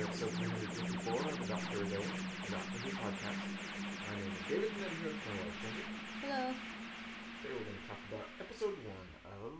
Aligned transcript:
Welcome 0.00 0.16
to 0.16 0.24
episode 0.24 0.48
354 0.48 1.12
of 1.12 1.38
the 1.40 1.46
Doctor 1.46 1.84
Day, 1.84 2.00
the 2.00 2.52
Doctor 2.52 2.78
Who 2.78 2.90
podcast. 2.96 3.36
My 4.08 4.16
name 4.16 4.32
is 4.32 4.48
David, 4.48 4.72
and 4.72 4.84
I'm 4.84 4.96
here 4.96 5.12
with 5.12 5.20
my 5.28 5.36
wife, 5.36 5.60
Wendy. 5.60 5.84
Hello. 6.24 6.54
Today 7.42 7.52
we're 7.52 7.68
going 7.68 7.76
to 7.76 7.86
talk 7.86 8.00
about 8.08 8.26
episode 8.40 8.76
1 8.80 8.96
of 9.44 9.52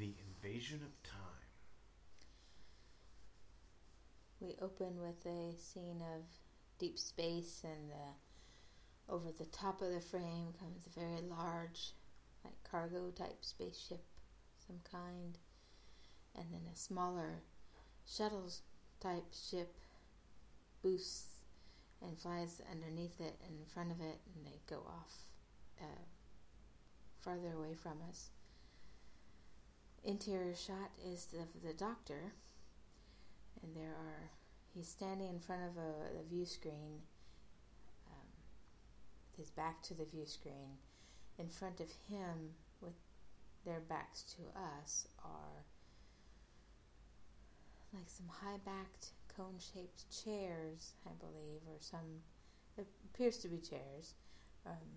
The 0.00 0.14
Invasion 0.18 0.80
of 0.82 0.90
Time. 1.08 1.46
We 4.40 4.56
open 4.60 4.98
with 5.00 5.24
a 5.26 5.54
scene 5.56 6.02
of 6.16 6.24
deep 6.80 6.98
space, 6.98 7.62
and 7.62 7.92
uh, 7.92 9.12
over 9.14 9.30
the 9.30 9.46
top 9.46 9.80
of 9.80 9.92
the 9.92 10.00
frame 10.00 10.54
comes 10.58 10.88
a 10.88 10.98
very 10.98 11.22
large, 11.22 11.92
like 12.44 12.56
cargo 12.68 13.10
type 13.10 13.38
spaceship, 13.42 14.02
some 14.66 14.80
kind, 14.90 15.38
and 16.34 16.46
then 16.50 16.62
a 16.72 16.76
smaller 16.76 17.44
shuttle 18.04 18.50
type 19.02 19.24
ship 19.32 19.74
boosts 20.82 21.26
and 22.00 22.18
flies 22.18 22.60
underneath 22.70 23.20
it 23.20 23.36
and 23.46 23.58
in 23.58 23.66
front 23.72 23.90
of 23.90 24.00
it, 24.00 24.18
and 24.34 24.46
they 24.46 24.58
go 24.68 24.82
off 24.86 25.12
uh, 25.80 26.04
farther 27.20 27.52
away 27.56 27.74
from 27.74 27.98
us. 28.08 28.30
Interior 30.04 30.54
shot 30.54 30.90
is 31.04 31.28
of 31.40 31.62
the 31.62 31.72
doctor, 31.74 32.32
and 33.62 33.74
there 33.76 33.90
are 33.90 34.30
he's 34.74 34.88
standing 34.88 35.28
in 35.28 35.38
front 35.38 35.62
of 35.62 35.76
a, 35.76 36.20
a 36.20 36.28
view 36.28 36.44
screen, 36.44 37.02
um, 38.08 38.28
his 39.36 39.50
back 39.50 39.82
to 39.82 39.94
the 39.94 40.04
view 40.04 40.26
screen. 40.26 40.78
In 41.38 41.48
front 41.48 41.80
of 41.80 41.88
him, 42.08 42.54
with 42.80 42.94
their 43.64 43.80
backs 43.88 44.22
to 44.34 44.42
us, 44.58 45.06
are 45.24 45.64
like 47.92 48.08
some 48.08 48.28
high 48.28 48.58
backed 48.64 49.12
cone 49.36 49.58
shaped 49.58 50.04
chairs, 50.10 50.94
I 51.06 51.12
believe, 51.18 51.60
or 51.68 51.76
some 51.80 52.22
it 52.78 52.86
appears 53.12 53.38
to 53.38 53.48
be 53.48 53.58
chairs. 53.58 54.14
Um, 54.66 54.88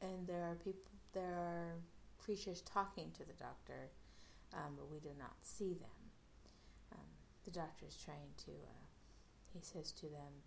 and 0.00 0.26
there 0.26 0.42
are 0.42 0.54
people 0.56 0.92
there 1.12 1.34
are 1.34 1.74
creatures 2.18 2.62
talking 2.62 3.10
to 3.12 3.24
the 3.24 3.34
doctor, 3.34 3.90
um, 4.52 4.74
but 4.76 4.90
we 4.90 4.98
do 4.98 5.10
not 5.18 5.34
see 5.42 5.74
them. 5.74 6.00
Um, 6.92 7.08
the 7.44 7.50
doctor 7.50 7.86
is 7.86 7.96
trying 7.96 8.32
to 8.46 8.52
uh, 8.52 8.84
he 9.54 9.60
says 9.60 9.92
to 9.92 10.06
them, 10.06 10.42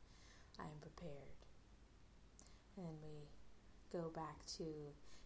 I 0.59 0.63
am 0.63 0.79
prepared. 0.81 1.39
And 2.75 2.85
then 2.85 2.95
we 3.01 3.29
go 3.91 4.09
back 4.09 4.45
to 4.57 4.65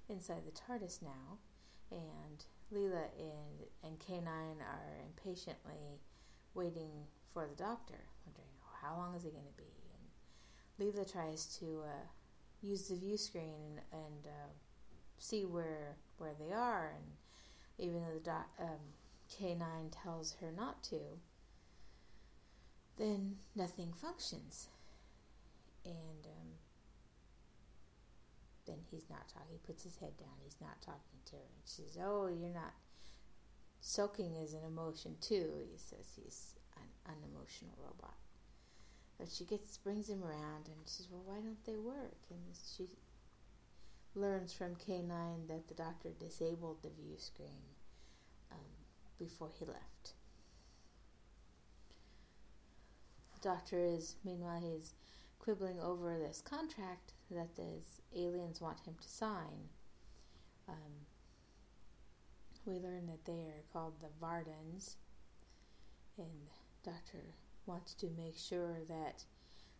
inside 0.08 0.43
the 0.45 0.52
TARDIS 0.52 1.02
now, 1.02 1.39
and 1.91 2.45
Leela 2.73 3.05
and, 3.17 3.67
and 3.83 3.99
K9 3.99 4.27
are 4.27 5.02
impatiently 5.05 5.99
waiting 6.53 6.91
for 7.33 7.47
the 7.47 7.55
doctor, 7.55 7.99
wondering 8.25 8.47
oh, 8.63 8.75
how 8.81 8.97
long 8.97 9.16
is 9.16 9.23
he 9.23 9.30
going 9.30 9.45
to 9.45 9.57
be. 9.57 9.63
And 10.80 10.93
Leela 10.93 11.09
tries 11.11 11.45
to 11.59 11.83
uh, 11.85 12.08
use 12.61 12.88
the 12.88 12.95
view 12.95 13.17
screen 13.17 13.55
and, 13.55 13.80
and 13.91 14.25
uh, 14.25 14.49
see 15.17 15.45
where 15.45 15.95
where 16.17 16.33
they 16.39 16.53
are, 16.53 16.93
and 16.95 17.05
even 17.77 18.02
though 18.02 18.14
the 18.14 18.20
doc, 18.20 18.48
um, 18.59 18.93
K9 19.31 19.92
tells 19.92 20.33
her 20.39 20.52
not 20.55 20.83
to, 20.83 20.99
then 22.97 23.37
nothing 23.55 23.92
functions. 23.93 24.67
And 25.83 26.26
um, 26.26 26.49
then 28.67 28.77
he's 28.92 29.09
not 29.09 29.27
talking. 29.27 29.47
He 29.52 29.58
puts 29.65 29.83
his 29.83 29.97
head 29.97 30.15
down. 30.17 30.30
He's 30.43 30.61
not 30.61 30.80
talking 30.81 31.20
to 31.26 31.36
her. 31.37 31.42
And 31.42 31.64
she 31.65 31.81
says, 31.83 31.97
"Oh, 32.03 32.27
you're 32.27 32.53
not." 32.53 32.73
Soaking 33.81 34.36
is 34.36 34.53
an 34.53 34.64
emotion 34.64 35.15
too. 35.19 35.52
He 35.69 35.77
says 35.77 36.14
he's 36.15 36.55
an 36.77 37.15
unemotional 37.15 37.73
robot. 37.83 38.15
But 39.17 39.30
she 39.30 39.43
gets 39.43 39.77
brings 39.77 40.08
him 40.08 40.23
around 40.23 40.67
and 40.67 40.77
says, 40.86 41.09
"Well, 41.11 41.23
why 41.25 41.42
don't 41.42 41.64
they 41.65 41.77
work?" 41.77 42.17
And 42.30 42.39
she 42.75 42.87
learns 44.15 44.53
from 44.53 44.75
K9 44.75 45.47
that 45.47 45.67
the 45.67 45.73
doctor 45.73 46.09
disabled 46.11 46.83
the 46.83 46.89
view 46.89 47.17
screen 47.17 47.64
um, 48.52 48.58
before 49.17 49.49
he 49.58 49.65
left. 49.65 50.14
The 53.33 53.49
doctor 53.49 53.80
is, 53.80 54.15
meanwhile, 54.23 54.61
he's 54.61 54.93
quibbling 55.39 55.80
over 55.80 56.17
this 56.20 56.41
contract 56.41 57.14
that 57.31 57.55
the 57.55 57.81
aliens 58.15 58.61
want 58.61 58.81
him 58.81 58.95
to 59.02 59.09
sign. 59.09 59.70
Um, 60.67 61.08
we 62.66 62.73
learn 62.76 63.08
that 63.08 63.26
they 63.26 63.48
are 63.48 63.64
called 63.73 63.94
the 64.02 64.26
Vardans, 64.26 64.95
and 66.17 66.49
Doctor 66.83 67.23
wants 67.66 67.94
to 67.95 68.08
make 68.17 68.38
sure 68.38 68.77
that 68.88 69.23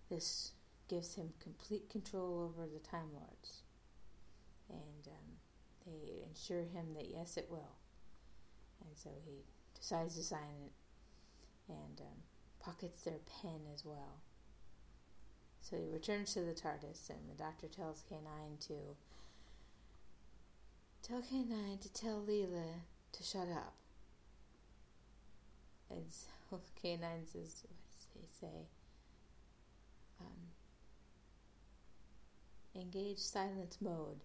this 0.10 0.52
gives 0.88 1.16
him 1.16 1.34
complete 1.42 1.90
control 1.90 2.52
over 2.52 2.68
the 2.68 2.80
Time 2.80 3.08
Lords. 3.14 3.64
And 4.70 5.08
um, 5.08 5.38
they 5.86 6.26
assure 6.34 6.64
him 6.64 6.94
that 6.96 7.10
yes, 7.10 7.38
it 7.38 7.48
will. 7.50 7.78
And 8.82 8.96
so 8.96 9.10
he 9.26 9.44
decides 9.78 10.16
to 10.16 10.24
sign 10.24 10.56
it 10.66 10.72
and 11.70 12.02
um, 12.02 12.18
pockets 12.60 13.02
their 13.04 13.20
pen 13.42 13.62
as 13.74 13.86
well. 13.86 14.20
So 15.62 15.78
he 15.78 15.88
returns 15.88 16.34
to 16.34 16.42
the 16.42 16.54
TARDIS, 16.54 17.10
and 17.10 17.30
the 17.30 17.38
doctor 17.38 17.68
tells 17.68 18.04
K9 18.12 18.60
to 18.68 18.74
tell 21.04 21.22
K9 21.22 21.82
to 21.82 21.94
tell 21.94 22.22
Leela 22.22 22.82
to 23.12 23.24
shut 23.24 23.48
up. 23.50 23.74
And 25.90 26.06
so 26.10 26.62
K9 26.84 27.02
says, 27.26 27.64
what 27.68 27.78
does 27.90 28.08
he 28.14 28.28
say? 28.40 28.68
Um, 30.20 30.52
engage 32.76 33.20
silence 33.20 33.78
mode. 33.82 34.20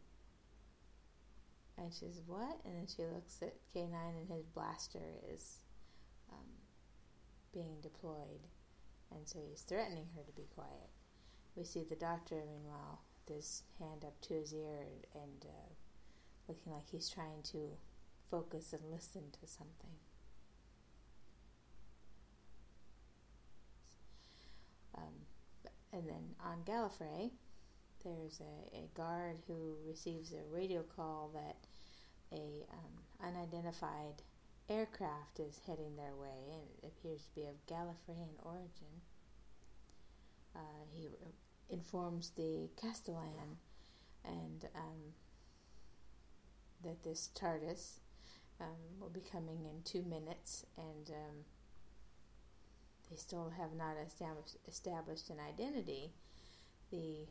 And 1.78 1.92
she 1.92 2.00
says, 2.00 2.22
what? 2.26 2.58
And 2.64 2.74
then 2.76 2.86
she 2.86 3.02
looks 3.02 3.42
at 3.42 3.54
K9 3.74 3.92
and 3.92 4.30
his 4.30 4.46
blaster 4.46 5.02
is 5.32 5.58
um, 6.32 6.48
being 7.52 7.76
deployed. 7.82 8.46
And 9.10 9.26
so 9.26 9.38
he's 9.48 9.60
threatening 9.60 10.08
her 10.16 10.22
to 10.22 10.32
be 10.32 10.48
quiet. 10.54 10.90
We 11.54 11.64
see 11.64 11.84
the 11.88 11.96
doctor, 11.96 12.36
meanwhile, 12.36 13.00
with 13.28 13.36
his 13.36 13.62
hand 13.78 14.04
up 14.04 14.20
to 14.22 14.34
his 14.34 14.52
ear 14.52 14.80
and, 14.80 15.22
and 15.22 15.46
uh, 15.46 15.72
looking 16.48 16.72
like 16.72 16.88
he's 16.90 17.08
trying 17.08 17.42
to 17.52 17.58
focus 18.30 18.72
and 18.72 18.82
listen 18.90 19.22
to 19.40 19.46
something. 19.46 19.90
Um, 24.96 25.14
and 25.92 26.08
then 26.08 26.34
on 26.44 26.62
Gallifrey, 26.64 27.30
there's 28.04 28.40
a, 28.40 28.76
a 28.76 28.88
guard 28.96 29.36
who 29.46 29.76
receives 29.86 30.32
a 30.32 30.54
radio 30.54 30.82
call 30.82 31.30
that 31.34 31.56
a 32.32 32.64
um, 32.72 33.28
unidentified 33.34 34.22
aircraft 34.68 35.38
is 35.38 35.60
heading 35.66 35.96
their 35.96 36.14
way, 36.14 36.52
and 36.52 36.62
it 36.82 36.86
appears 36.86 37.22
to 37.22 37.34
be 37.34 37.46
of 37.46 37.66
Gallifreyan 37.66 38.34
origin. 38.44 39.02
Uh, 40.54 40.84
he 40.92 41.08
informs 41.70 42.30
the 42.36 42.68
Castellan 42.80 43.58
and 44.24 44.64
um, 44.74 45.12
that 46.84 47.02
this 47.02 47.30
TARDIS 47.34 48.00
um, 48.60 49.00
will 49.00 49.10
be 49.10 49.20
coming 49.20 49.64
in 49.64 49.82
two 49.84 50.02
minutes, 50.02 50.64
and 50.76 51.10
um, 51.10 51.44
they 53.10 53.16
still 53.16 53.52
have 53.56 53.74
not 53.74 53.96
established, 54.04 54.56
established 54.66 55.30
an 55.30 55.36
identity. 55.46 56.12
The 56.90 57.26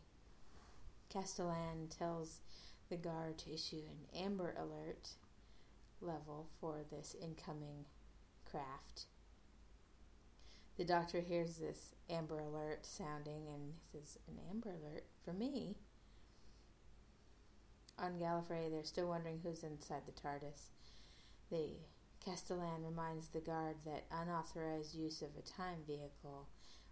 Castellan 1.10 1.88
tells 1.90 2.42
the 2.90 2.98
guard 2.98 3.38
to 3.40 3.54
issue 3.54 3.82
an 3.90 4.22
Amber 4.24 4.56
Alert 4.58 5.10
level 6.02 6.48
for 6.60 6.82
this 6.92 7.16
incoming 7.22 7.86
craft. 8.50 9.06
The 10.78 10.84
doctor 10.84 11.22
hears 11.22 11.58
this 11.58 11.96
Amber 12.10 12.40
Alert 12.40 12.86
sounding 12.86 13.48
and 13.48 13.74
says, 13.92 14.20
An 14.28 14.38
Amber 14.50 14.72
Alert 14.72 15.06
for 15.24 15.34
me? 15.34 15.78
On 17.98 18.20
Gallifrey, 18.20 18.70
they're 18.70 18.84
still 18.84 19.08
wondering 19.08 19.40
who's 19.42 19.64
inside 19.64 20.02
the 20.06 20.12
TARDIS. 20.12 20.70
The 21.50 21.78
Castellan 22.24 22.84
reminds 22.84 23.28
the 23.28 23.40
guard 23.40 23.76
that 23.86 24.06
unauthorized 24.12 24.96
use 24.96 25.22
of 25.22 25.30
a 25.38 25.42
time 25.42 25.80
vehicle, 25.88 26.48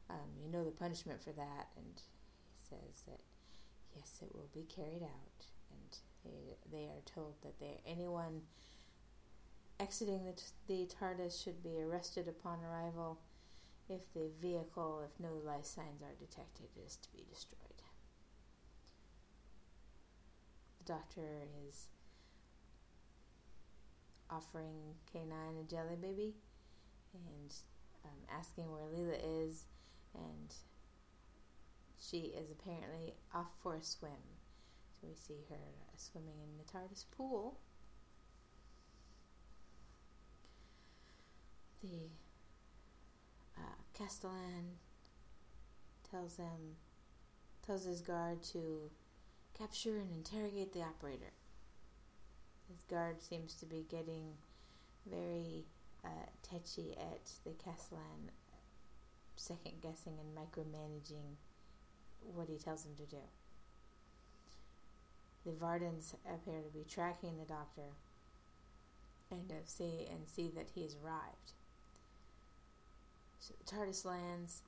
um, 0.10 0.30
you 0.42 0.50
know 0.50 0.64
the 0.64 0.72
punishment 0.72 1.22
for 1.22 1.32
that, 1.32 1.68
and 1.76 2.02
he 2.54 2.60
says 2.70 3.04
that 3.08 3.20
yes, 3.96 4.20
it 4.22 4.34
will 4.34 4.50
be 4.54 4.64
carried 4.64 5.04
out, 5.04 5.46
and 5.72 5.98
they, 6.24 6.56
they 6.72 6.86
are 6.86 7.02
told 7.06 7.36
that 7.42 7.60
they 7.60 7.82
anyone 7.86 8.42
exiting 9.80 10.24
the, 10.26 10.42
the 10.68 10.88
TARDIS 10.88 11.44
should 11.44 11.62
be 11.64 11.82
arrested 11.82 12.28
upon 12.28 12.60
arrival. 12.64 13.20
If 13.90 14.14
the 14.14 14.30
vehicle, 14.42 15.02
if 15.04 15.20
no 15.20 15.34
life 15.46 15.66
signs 15.66 16.02
are 16.02 16.16
detected, 16.18 16.68
is 16.86 16.96
to 16.98 17.12
be 17.12 17.26
destroyed. 17.30 17.73
The 20.86 20.94
doctor 20.94 21.44
is 21.68 21.88
offering 24.30 24.96
K9 25.14 25.62
a 25.62 25.70
jelly 25.70 25.96
baby, 26.02 26.34
and 27.14 27.54
um, 28.04 28.38
asking 28.38 28.66
where 28.72 28.82
Leela 28.82 29.18
is, 29.24 29.66
and 30.16 30.54
she 32.00 32.34
is 32.38 32.50
apparently 32.52 33.14
off 33.34 33.52
for 33.62 33.76
a 33.76 33.84
swim. 33.84 34.12
So 35.00 35.08
we 35.08 35.16
see 35.16 35.46
her 35.50 35.56
uh, 35.56 35.96
swimming 35.96 36.36
in 36.42 36.58
the 36.58 36.72
TARDIS 36.72 37.06
pool. 37.16 37.60
The 41.82 42.10
uh, 43.58 43.76
Castellan 43.98 44.78
tells 46.10 46.38
them, 46.38 46.78
tells 47.66 47.86
his 47.86 48.02
guard 48.02 48.42
to 48.52 48.90
capture 49.58 49.98
and 49.98 50.12
interrogate 50.14 50.74
the 50.74 50.82
operator. 50.82 51.32
His 52.70 52.82
guard 52.90 53.22
seems 53.22 53.54
to 53.56 53.66
be 53.66 53.86
getting 53.90 54.34
very 55.10 55.66
uh, 56.04 56.10
touchy 56.42 56.96
at 56.98 57.30
the 57.44 57.52
Castellan 57.64 58.32
second 59.36 59.82
guessing 59.82 60.14
and 60.20 60.38
micromanaging 60.38 61.36
what 62.34 62.48
he 62.48 62.58
tells 62.58 62.84
them 62.84 62.96
to 62.96 63.06
do. 63.06 63.22
The 65.46 65.52
Vardans 65.52 66.14
appear 66.26 66.62
to 66.62 66.70
be 66.74 66.86
tracking 66.90 67.38
the 67.38 67.46
doctor 67.46 67.92
and 69.30 69.52
see 69.66 70.08
and 70.10 70.28
see 70.28 70.50
that 70.56 70.70
he 70.74 70.84
has 70.84 70.96
arrived. 71.04 71.54
So 73.40 73.54
the 73.60 73.76
TARDIS 73.76 74.06
lands. 74.06 74.62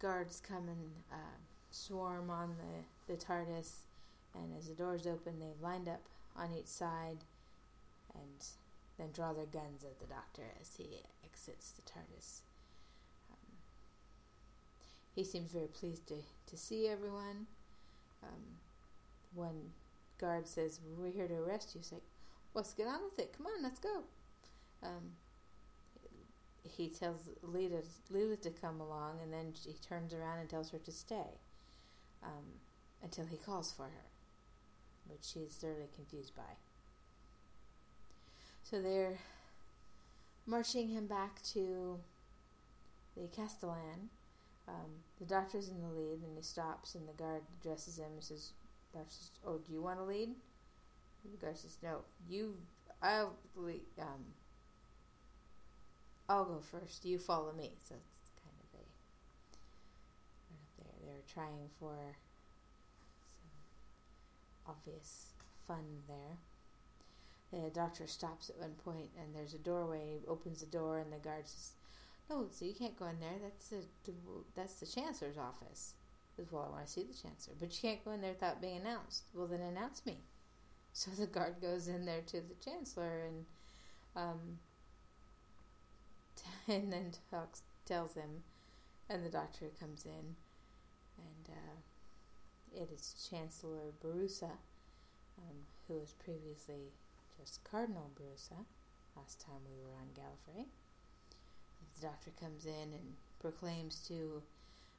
Guards 0.00 0.40
come 0.46 0.68
and 0.68 0.90
uh, 1.12 1.36
swarm 1.74 2.30
on 2.30 2.54
the, 2.56 3.12
the 3.12 3.18
TARDIS, 3.18 3.80
and 4.34 4.56
as 4.56 4.68
the 4.68 4.74
doors 4.74 5.06
open, 5.06 5.40
they 5.40 5.52
lined 5.60 5.88
up 5.88 6.02
on 6.36 6.50
each 6.56 6.66
side 6.66 7.18
and 8.14 8.46
then 8.98 9.08
draw 9.12 9.32
their 9.32 9.46
guns 9.46 9.82
at 9.82 9.98
the 9.98 10.06
doctor 10.06 10.42
as 10.60 10.76
he 10.76 10.86
exits 11.24 11.72
the 11.72 11.82
TARDIS. 11.82 12.40
Um, 13.30 13.56
he 15.14 15.24
seems 15.24 15.50
very 15.50 15.66
pleased 15.66 16.06
to, 16.08 16.14
to 16.46 16.56
see 16.56 16.88
everyone. 16.88 17.46
Um, 18.22 18.42
one 19.34 19.72
guard 20.18 20.46
says, 20.46 20.80
We're 20.96 21.10
here 21.10 21.28
to 21.28 21.34
arrest 21.34 21.74
you. 21.74 21.80
He's 21.80 21.92
like, 21.92 22.02
Let's 22.54 22.72
get 22.72 22.86
on 22.86 23.00
with 23.04 23.18
it. 23.18 23.34
Come 23.36 23.46
on, 23.46 23.62
let's 23.64 23.80
go. 23.80 24.04
Um, 24.82 25.12
he 26.62 26.88
tells 26.88 27.28
Leela, 27.44 27.82
Leela 28.12 28.40
to 28.42 28.50
come 28.50 28.80
along, 28.80 29.18
and 29.22 29.32
then 29.32 29.52
he 29.66 29.74
turns 29.86 30.14
around 30.14 30.38
and 30.38 30.48
tells 30.48 30.70
her 30.70 30.78
to 30.78 30.92
stay 30.92 31.40
um, 32.24 32.44
until 33.02 33.26
he 33.26 33.36
calls 33.36 33.72
for 33.72 33.84
her, 33.84 34.06
which 35.08 35.24
she 35.24 35.40
is 35.40 35.54
thoroughly 35.54 35.88
confused 35.94 36.34
by. 36.34 36.42
So 38.62 38.80
they're 38.80 39.18
marching 40.46 40.88
him 40.88 41.06
back 41.06 41.42
to 41.52 41.98
the 43.16 43.28
Castellan. 43.28 44.10
Um, 44.66 45.02
the 45.18 45.26
doctor's 45.26 45.68
in 45.68 45.82
the 45.82 45.88
lead, 45.88 46.22
and 46.22 46.36
he 46.36 46.42
stops, 46.42 46.94
and 46.94 47.06
the 47.06 47.12
guard 47.12 47.42
addresses 47.60 47.98
him 47.98 48.12
and 48.14 48.24
says, 48.24 48.52
says 48.92 49.30
"Oh, 49.46 49.58
do 49.58 49.72
you 49.72 49.82
want 49.82 49.98
to 49.98 50.04
lead?" 50.04 50.30
the 51.30 51.36
guard 51.38 51.56
says, 51.56 51.78
"No, 51.82 52.04
you. 52.28 52.56
I'll. 53.02 53.34
Um, 53.98 54.34
I'll 56.28 56.44
go 56.44 56.60
first. 56.60 57.04
You 57.04 57.18
follow 57.18 57.52
me." 57.52 57.72
So 57.82 57.94
it's 57.94 58.30
kind 58.40 58.56
of 58.60 58.80
a 58.80 58.84
right 60.50 60.60
up 60.60 60.72
there. 60.78 61.06
They're 61.06 61.13
trying 61.32 61.68
for 61.78 61.94
some 63.40 64.74
obvious 64.74 65.26
fun 65.66 66.02
there. 66.08 66.38
The 67.52 67.70
doctor 67.70 68.06
stops 68.06 68.50
at 68.50 68.58
one 68.58 68.74
point, 68.84 69.10
and 69.16 69.34
there's 69.34 69.54
a 69.54 69.58
doorway. 69.58 70.18
Opens 70.26 70.60
the 70.60 70.66
door, 70.66 70.98
and 70.98 71.12
the 71.12 71.18
guard 71.18 71.46
says, 71.46 71.72
"No, 72.28 72.48
so 72.50 72.64
you 72.64 72.74
can't 72.74 72.98
go 72.98 73.06
in 73.06 73.20
there. 73.20 73.38
That's 73.40 73.68
the 73.68 73.84
that's 74.54 74.80
the 74.80 74.86
chancellor's 74.86 75.38
office." 75.38 75.94
Says, 76.36 76.50
"Well, 76.50 76.64
I 76.64 76.70
want 76.70 76.86
to 76.86 76.92
see 76.92 77.04
the 77.04 77.14
chancellor, 77.14 77.54
but 77.58 77.72
you 77.72 77.88
can't 77.88 78.04
go 78.04 78.10
in 78.10 78.20
there 78.20 78.32
without 78.32 78.60
being 78.60 78.78
announced." 78.78 79.24
Well, 79.34 79.46
then 79.46 79.60
announce 79.60 80.04
me. 80.06 80.18
So 80.96 81.10
the 81.10 81.26
guard 81.26 81.60
goes 81.60 81.88
in 81.88 82.04
there 82.06 82.22
to 82.22 82.40
the 82.40 82.54
chancellor, 82.64 83.24
and 83.26 83.46
um, 84.14 84.60
and 86.68 86.92
then 86.92 87.12
talks 87.30 87.62
tells 87.84 88.14
him, 88.14 88.42
and 89.08 89.24
the 89.24 89.30
doctor 89.30 89.66
comes 89.80 90.04
in, 90.06 90.36
and 91.18 91.56
uh, 91.56 92.82
it 92.82 92.90
is 92.92 93.28
Chancellor 93.30 93.92
Borusa, 94.04 94.50
um, 95.38 95.56
who 95.88 95.94
was 95.94 96.14
previously 96.24 96.92
just 97.38 97.62
Cardinal 97.64 98.10
Borusa, 98.18 98.64
last 99.16 99.40
time 99.40 99.60
we 99.68 99.76
were 99.82 99.94
on 99.96 100.08
Gallifrey. 100.14 100.66
The 102.00 102.06
doctor 102.06 102.30
comes 102.40 102.66
in 102.66 102.92
and 102.92 103.14
proclaims 103.40 104.04
to 104.08 104.42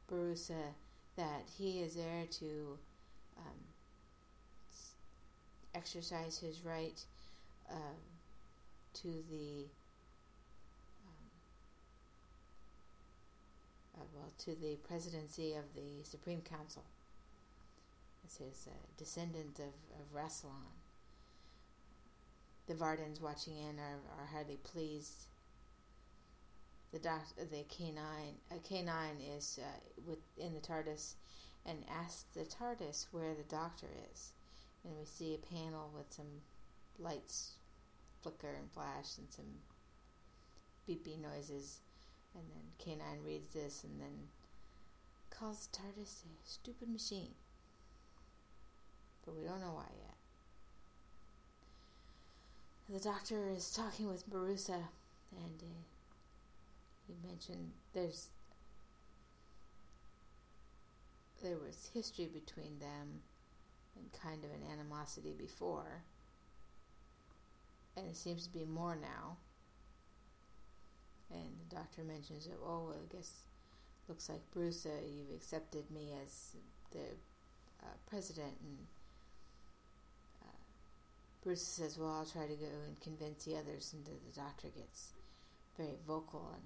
Borusa 0.09 0.73
that 1.17 1.43
he 1.57 1.81
is 1.81 1.95
there 1.95 2.25
to 2.29 2.77
um, 3.37 3.59
exercise 5.73 6.37
his 6.37 6.63
right 6.63 7.03
uh, 7.69 7.97
to 8.93 9.07
the 9.29 9.65
uh, 13.97 14.03
well 14.13 14.31
to 14.39 14.55
the 14.55 14.75
presidency 14.87 15.53
of 15.53 15.63
the 15.75 16.03
Supreme 16.03 16.41
Council. 16.41 16.83
It's 18.23 18.37
his 18.37 18.67
uh, 18.67 18.75
descendant 18.97 19.59
of, 19.59 19.73
of 19.99 20.13
Rassilon 20.13 20.75
the 22.67 22.73
Vardans 22.73 23.21
watching 23.21 23.57
in 23.57 23.79
are, 23.79 23.99
are 24.19 24.25
hardly 24.25 24.57
pleased. 24.57 25.25
The 26.91 26.99
doc, 26.99 27.21
the 27.37 27.63
K9, 27.69 27.97
a 28.51 28.55
K9 28.55 29.37
is 29.37 29.59
uh, 29.61 30.01
within 30.07 30.53
the 30.53 30.61
TARDIS 30.61 31.15
and 31.65 31.83
asks 31.89 32.25
the 32.33 32.45
TARDIS 32.45 33.07
where 33.11 33.33
the 33.33 33.43
doctor 33.43 33.87
is. 34.13 34.31
And 34.83 34.97
we 34.97 35.05
see 35.05 35.35
a 35.35 35.53
panel 35.53 35.91
with 35.95 36.11
some 36.11 36.41
lights 36.97 37.53
flicker 38.21 38.55
and 38.57 38.71
flash 38.71 39.17
and 39.17 39.27
some 39.29 39.45
beeping 40.87 41.21
noises. 41.21 41.79
And 42.35 42.43
then 42.51 42.97
K9 42.97 43.25
reads 43.25 43.53
this 43.53 43.83
and 43.83 43.99
then 43.99 44.27
calls 45.29 45.69
TARDIS 45.71 46.23
a 46.23 46.49
stupid 46.49 46.89
machine. 46.89 47.31
But 49.25 49.35
we 49.35 49.43
don't 49.43 49.61
know 49.61 49.73
why 49.73 49.87
yet 49.97 50.15
the 52.89 52.99
doctor 52.99 53.49
is 53.49 53.71
talking 53.71 54.07
with 54.07 54.29
Borusa, 54.29 54.83
and 55.31 55.61
uh, 55.61 55.81
he 57.07 57.15
mentioned 57.27 57.71
there's 57.93 58.27
there 61.43 61.57
was 61.57 61.89
history 61.93 62.27
between 62.27 62.79
them 62.79 63.21
and 63.95 64.21
kind 64.21 64.43
of 64.43 64.51
an 64.51 64.61
animosity 64.71 65.33
before, 65.37 66.03
and 67.97 68.07
it 68.07 68.15
seems 68.15 68.45
to 68.45 68.53
be 68.53 68.65
more 68.65 68.95
now. 68.95 69.37
And 71.31 71.49
the 71.59 71.75
doctor 71.75 72.03
mentions 72.03 72.45
that, 72.45 72.57
oh, 72.63 72.87
well, 72.87 72.95
I 72.95 73.13
guess 73.15 73.31
looks 74.07 74.29
like 74.29 74.41
Borusa, 74.55 74.91
you've 75.03 75.35
accepted 75.35 75.89
me 75.89 76.13
as 76.23 76.55
the 76.91 76.99
uh, 77.81 77.95
president, 78.07 78.53
and 78.63 78.77
Borusa 81.45 81.57
says, 81.57 81.97
Well, 81.97 82.09
I'll 82.09 82.25
try 82.25 82.47
to 82.47 82.55
go 82.55 82.65
and 82.87 82.99
convince 83.01 83.45
the 83.45 83.57
others. 83.57 83.93
And 83.93 84.03
the 84.05 84.39
doctor 84.39 84.67
gets 84.69 85.13
very 85.77 85.97
vocal 86.07 86.49
and 86.53 86.63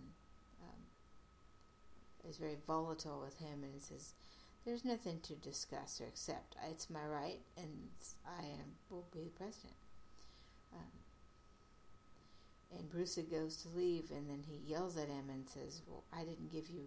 um, 0.63 2.29
is 2.29 2.37
very 2.37 2.57
volatile 2.65 3.21
with 3.23 3.37
him 3.37 3.63
and 3.63 3.81
says, 3.81 4.13
There's 4.65 4.85
nothing 4.85 5.19
to 5.23 5.33
discuss 5.35 5.99
or 5.99 6.05
accept. 6.05 6.55
It's 6.69 6.89
my 6.89 7.05
right, 7.05 7.41
and 7.57 7.89
I 8.25 8.43
am, 8.43 8.77
will 8.89 9.07
be 9.11 9.25
the 9.25 9.31
president. 9.31 9.75
Um, 10.73 10.91
and 12.75 12.89
Borusa 12.91 13.29
goes 13.29 13.57
to 13.57 13.69
leave, 13.69 14.11
and 14.11 14.29
then 14.29 14.43
he 14.47 14.71
yells 14.71 14.97
at 14.97 15.07
him 15.07 15.29
and 15.29 15.49
says, 15.49 15.81
Well, 15.87 16.03
I 16.13 16.23
didn't 16.23 16.51
give 16.51 16.69
you 16.69 16.85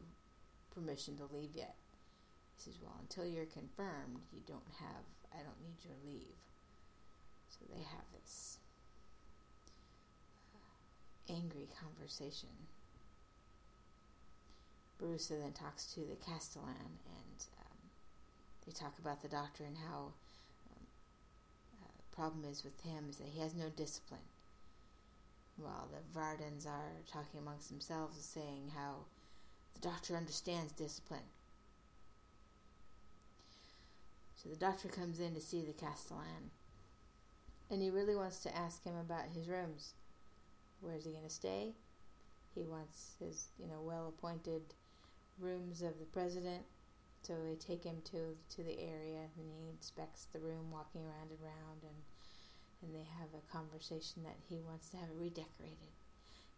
permission 0.75 1.17
to 1.17 1.25
leave 1.35 1.51
yet. 1.55 1.75
He 2.57 2.63
says, 2.63 2.79
Well, 2.81 2.95
until 3.01 3.27
you're 3.27 3.47
confirmed, 3.47 4.23
you 4.33 4.41
don't 4.47 4.71
have, 4.79 5.05
I 5.33 5.43
don't 5.43 5.61
need 5.63 5.83
your 5.85 5.97
leave. 6.07 6.39
So 7.51 7.67
they 7.69 7.83
have 7.83 8.07
this 8.21 8.59
uh, 10.55 11.33
angry 11.33 11.69
conversation. 11.81 12.49
Borusa 15.03 15.41
then 15.41 15.53
talks 15.53 15.87
to 15.95 16.01
the 16.01 16.17
Castellan, 16.25 16.69
and 16.79 17.45
um, 17.59 17.79
they 18.65 18.73
talk 18.73 18.99
about 19.01 19.21
the 19.21 19.29
doctor 19.29 19.65
and 19.65 19.77
how 19.77 20.13
um, 20.71 20.87
uh, 21.83 21.91
the 21.97 22.17
problem 22.17 22.45
is 22.49 22.63
with 22.63 22.81
him 22.83 23.07
is 23.11 23.17
that 23.17 23.27
he 23.27 23.41
has 23.41 23.53
no 23.53 23.69
discipline. 23.71 24.21
While 25.63 25.89
the 25.91 26.19
Vardans 26.19 26.67
are 26.67 26.93
talking 27.11 27.41
amongst 27.41 27.69
themselves, 27.71 28.23
saying 28.25 28.73
how 28.75 29.07
the 29.75 29.81
doctor 29.81 30.17
understands 30.17 30.73
discipline. 30.73 31.31
So 34.37 34.49
the 34.49 34.57
doctor 34.57 34.89
comes 34.89 35.21
in 35.21 35.35
to 35.35 35.41
see 35.41 35.63
the 35.63 35.73
Castellan 35.73 36.51
and 37.71 37.81
he 37.81 37.91
really 37.91 38.17
wants 38.17 38.41
to 38.41 38.57
ask 38.57 38.85
him 38.85 38.97
about 38.97 39.29
his 39.33 39.49
rooms. 39.49 39.95
Where 40.81 40.97
is 40.97 41.05
he 41.05 41.13
going 41.13 41.23
to 41.23 41.31
stay? 41.31 41.75
he 42.55 42.65
wants 42.65 43.15
his 43.19 43.49
you 43.59 43.67
know 43.67 43.81
well 43.81 44.09
appointed 44.09 44.63
rooms 45.39 45.83
of 45.83 45.99
the 45.99 46.07
president. 46.07 46.63
So 47.23 47.35
they 47.45 47.55
take 47.55 47.85
him 47.85 48.03
to 48.05 48.37
to 48.57 48.63
the 48.63 48.79
area 48.81 49.21
and 49.21 49.31
he 49.37 49.71
inspects 49.71 50.27
the 50.33 50.41
room, 50.41 50.71
walking 50.71 51.03
around 51.03 51.31
and 51.31 51.41
around, 51.41 51.83
and 51.83 51.97
and 52.83 52.95
they 52.95 53.07
have 53.19 53.31
a 53.35 53.53
conversation 53.53 54.23
that 54.25 54.37
he 54.49 54.61
wants 54.61 54.91
to 54.91 54.97
have 54.97 55.09
it 55.09 55.19
redecorated, 55.19 55.95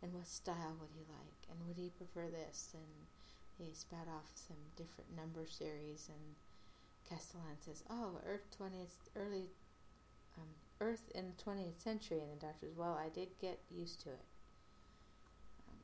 and 0.03 0.13
what 0.13 0.27
style 0.27 0.77
would 0.81 0.91
he 0.95 1.05
like, 1.09 1.47
and 1.51 1.67
would 1.67 1.77
he 1.77 1.91
prefer 1.91 2.29
this, 2.31 2.75
and 2.75 3.07
they 3.59 3.73
spout 3.73 4.09
off 4.09 4.31
some 4.35 4.57
different 4.77 5.15
number 5.15 5.47
series, 5.47 6.09
and 6.09 6.35
Castellan 7.09 7.61
says, 7.61 7.85
"Oh, 7.91 8.21
Earth 8.27 8.51
twentieth 8.57 9.11
early, 9.15 9.51
um, 10.39 10.49
Earth 10.81 11.11
in 11.15 11.27
the 11.29 11.43
twentieth 11.43 11.81
century," 11.81 12.21
and 12.21 12.33
the 12.33 12.47
doctor 12.47 12.67
says, 12.67 12.77
"Well, 12.77 12.95
I 12.95 13.09
did 13.11 13.39
get 13.39 13.61
used 13.71 14.01
to 14.03 14.11
it." 14.11 14.25
Um, 15.69 15.79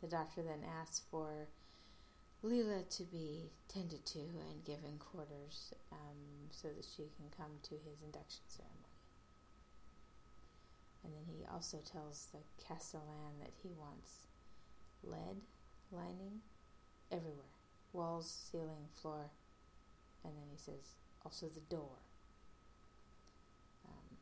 the 0.00 0.08
doctor 0.08 0.42
then 0.42 0.64
asks 0.64 1.02
for 1.10 1.48
Leela 2.42 2.88
to 2.88 3.02
be 3.02 3.50
tended 3.66 4.06
to 4.06 4.20
and 4.20 4.64
given 4.64 4.98
quarters 4.98 5.74
um, 5.90 6.48
so 6.50 6.68
that 6.68 6.84
she 6.84 7.10
can 7.16 7.28
come 7.36 7.58
to 7.64 7.74
his 7.74 8.00
induction 8.04 8.42
ceremony. 8.46 8.77
And 11.04 11.12
then 11.14 11.24
he 11.26 11.44
also 11.52 11.78
tells 11.78 12.26
the 12.32 12.40
Castellan 12.62 13.38
that 13.40 13.52
he 13.62 13.70
wants 13.78 14.26
lead 15.04 15.40
lining 15.90 16.40
everywhere 17.10 17.44
walls, 17.92 18.48
ceiling, 18.50 18.88
floor. 19.00 19.30
And 20.24 20.32
then 20.34 20.44
he 20.50 20.58
says 20.58 20.96
also 21.24 21.46
the 21.46 21.60
door. 21.74 21.96
Um, 23.86 24.16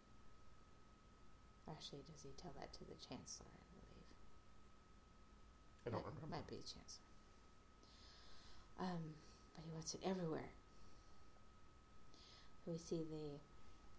actually, 1.71 2.01
does 2.11 2.23
he 2.23 2.31
tell 2.41 2.53
that 2.59 2.73
to 2.75 2.81
the 2.81 2.95
Chancellor, 3.09 3.47
I 3.51 3.65
believe? 3.75 4.13
I 5.87 5.91
don't 5.91 6.05
Might- 6.05 6.15
remember. 6.15 6.37
Might 6.37 6.47
be 6.47 6.57
the 6.57 6.63
Chancellor. 6.63 7.03
Um, 8.79 9.15
but 9.55 9.65
he 9.65 9.71
wants 9.73 9.95
it 9.95 10.01
everywhere. 10.05 10.51
We 12.67 12.77
see 12.77 13.05
the 13.05 13.41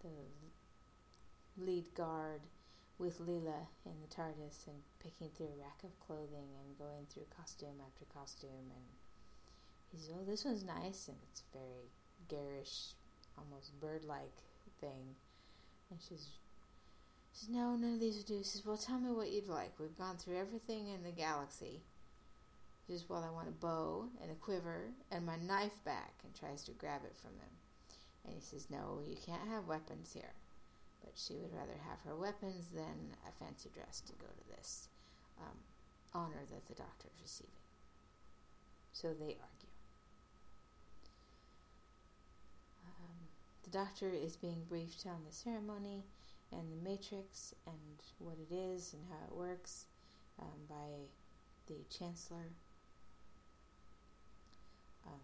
the 0.06 1.64
lead 1.64 1.92
guard 1.94 2.40
with 2.98 3.20
Leela 3.20 3.66
in 3.86 3.94
the 4.02 4.14
TARDIS 4.14 4.66
and 4.66 4.82
picking 4.98 5.30
through 5.30 5.54
a 5.54 5.62
rack 5.62 5.82
of 5.84 5.98
clothing 6.00 6.50
and 6.58 6.78
going 6.78 7.06
through 7.08 7.24
costume 7.36 7.80
after 7.86 8.04
costume 8.12 8.70
and 8.74 8.84
he 9.90 9.98
says, 9.98 10.10
"Oh, 10.14 10.24
this 10.24 10.44
one's 10.44 10.64
nice," 10.64 11.08
and 11.08 11.16
it's 11.30 11.42
very 11.52 11.90
garish, 12.28 12.92
almost 13.38 13.78
bird-like 13.80 14.42
thing. 14.80 15.16
And 15.90 16.00
she's, 16.00 16.28
she 17.32 17.46
says, 17.46 17.48
"No, 17.48 17.74
none 17.76 17.94
of 17.94 18.00
these 18.00 18.18
would 18.18 18.26
do." 18.26 18.38
She 18.38 18.44
says, 18.44 18.66
"Well, 18.66 18.76
tell 18.76 19.00
me 19.00 19.10
what 19.10 19.30
you'd 19.30 19.48
like. 19.48 19.78
We've 19.78 19.96
gone 19.96 20.18
through 20.18 20.36
everything 20.36 20.88
in 20.88 21.04
the 21.04 21.12
galaxy." 21.12 21.82
She 22.86 22.92
says, 22.92 23.08
"Well, 23.08 23.24
I 23.24 23.30
want 23.30 23.48
a 23.48 23.52
bow 23.52 24.10
and 24.20 24.30
a 24.30 24.34
quiver 24.34 24.92
and 25.10 25.24
my 25.24 25.36
knife 25.36 25.82
back," 25.84 26.20
and 26.24 26.34
tries 26.34 26.64
to 26.64 26.72
grab 26.72 27.04
it 27.04 27.16
from 27.16 27.32
him. 27.38 27.56
And 28.24 28.34
he 28.34 28.40
says, 28.40 28.68
"No, 28.68 29.00
you 29.06 29.16
can't 29.16 29.48
have 29.48 29.68
weapons 29.68 30.12
here." 30.12 30.34
But 31.02 31.12
she 31.14 31.34
would 31.34 31.52
rather 31.52 31.78
have 31.88 32.00
her 32.04 32.16
weapons 32.16 32.66
than 32.74 33.14
a 33.26 33.32
fancy 33.44 33.70
dress 33.74 34.00
to 34.06 34.12
go 34.14 34.26
to 34.26 34.56
this 34.56 34.88
um, 35.40 35.56
honor 36.14 36.42
that 36.50 36.66
the 36.66 36.74
doctor 36.74 37.08
is 37.14 37.22
receiving. 37.22 37.52
So 38.92 39.08
they 39.08 39.36
argue. 39.38 39.74
Um, 42.84 43.16
the 43.64 43.70
doctor 43.70 44.10
is 44.10 44.36
being 44.36 44.64
briefed 44.68 45.06
on 45.06 45.22
the 45.26 45.32
ceremony 45.32 46.02
and 46.52 46.72
the 46.72 46.88
matrix 46.88 47.54
and 47.66 47.76
what 48.18 48.36
it 48.50 48.54
is 48.54 48.94
and 48.94 49.02
how 49.10 49.24
it 49.30 49.36
works 49.36 49.84
um, 50.40 50.58
by 50.68 51.06
the 51.66 51.74
chancellor. 51.96 52.48
Um, 55.06 55.20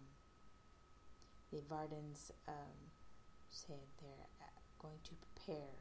the 1.51 1.57
Vardans 1.73 2.31
um, 2.47 2.77
say 3.51 3.73
they're 4.01 4.27
uh, 4.41 4.45
going 4.79 4.99
to 5.03 5.11
prepare. 5.45 5.75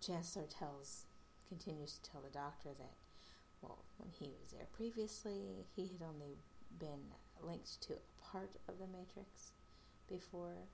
Chancellor 0.00 0.46
tells, 0.46 1.04
continues 1.48 1.98
to 1.98 2.10
tell 2.10 2.20
the 2.20 2.30
doctor 2.30 2.70
that, 2.78 2.94
well, 3.62 3.84
when 3.98 4.10
he 4.10 4.32
was 4.40 4.52
there 4.52 4.66
previously, 4.72 5.66
he 5.74 5.82
had 5.82 6.06
only 6.06 6.38
been 6.78 7.12
linked 7.42 7.80
to 7.82 7.94
a 7.94 8.24
part 8.32 8.50
of 8.68 8.78
the 8.78 8.86
matrix 8.86 9.52
before, 10.08 10.68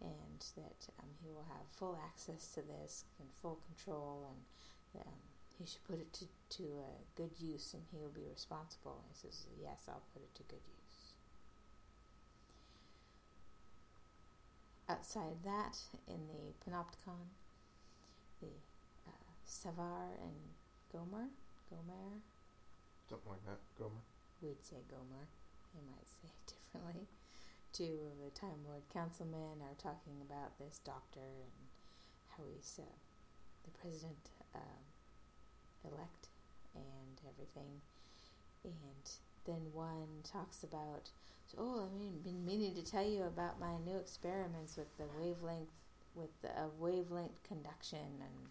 and 0.00 0.40
that 0.56 0.88
um, 0.98 1.10
he 1.22 1.30
will 1.30 1.46
have 1.48 1.66
full 1.76 1.98
access 2.02 2.48
to 2.54 2.62
this 2.62 3.04
and 3.18 3.28
full 3.42 3.60
control, 3.66 4.26
and 4.28 5.02
um, 5.06 5.20
he 5.58 5.66
should 5.66 5.84
put 5.84 6.00
it 6.00 6.12
to, 6.12 6.24
to 6.48 6.64
uh, 6.80 6.98
good 7.16 7.32
use, 7.38 7.74
and 7.74 7.82
he 7.92 7.98
will 7.98 8.08
be 8.14 8.26
responsible. 8.28 9.04
He 9.12 9.14
says, 9.14 9.46
"Yes, 9.60 9.84
I'll 9.88 10.02
put 10.14 10.22
it 10.22 10.34
to 10.36 10.42
good 10.44 10.64
use." 10.66 10.79
Outside 14.90 15.38
that, 15.44 15.78
in 16.08 16.18
the 16.26 16.50
Panopticon, 16.66 17.30
the 18.42 18.50
uh, 19.06 19.30
Savar 19.46 20.18
and 20.18 20.34
Gomer, 20.90 21.30
Gomer, 21.70 22.18
Something 23.08 23.30
like 23.30 23.44
that. 23.46 23.60
Gomer. 23.78 24.02
we'd 24.42 24.58
say 24.64 24.82
Gomer, 24.90 25.30
they 25.74 25.82
might 25.94 26.08
say 26.10 26.26
it 26.26 26.54
differently. 26.58 27.06
Two 27.72 28.02
of 28.10 28.18
the 28.18 28.34
Time 28.34 28.66
Lord 28.66 28.82
councilmen 28.92 29.62
are 29.62 29.78
talking 29.78 30.18
about 30.26 30.58
this 30.58 30.80
doctor 30.82 31.22
and 31.22 31.54
how 32.34 32.42
he's 32.50 32.80
uh, 32.82 32.90
the 33.62 33.70
president 33.78 34.26
um, 34.56 34.82
elect 35.86 36.26
and 36.74 37.14
everything. 37.30 37.78
And 38.64 39.06
then 39.46 39.60
one 39.72 40.22
talks 40.24 40.62
about, 40.62 41.10
oh, 41.58 41.86
I 41.86 41.98
mean, 41.98 42.20
been 42.22 42.44
meaning 42.44 42.74
to 42.74 42.82
tell 42.82 43.06
you 43.06 43.24
about 43.24 43.60
my 43.60 43.78
new 43.84 43.96
experiments 43.96 44.76
with 44.76 44.96
the 44.96 45.06
wavelength, 45.18 45.70
with 46.14 46.30
the 46.42 46.50
uh, 46.50 46.68
wavelength 46.78 47.42
conduction, 47.42 47.98
and 47.98 48.48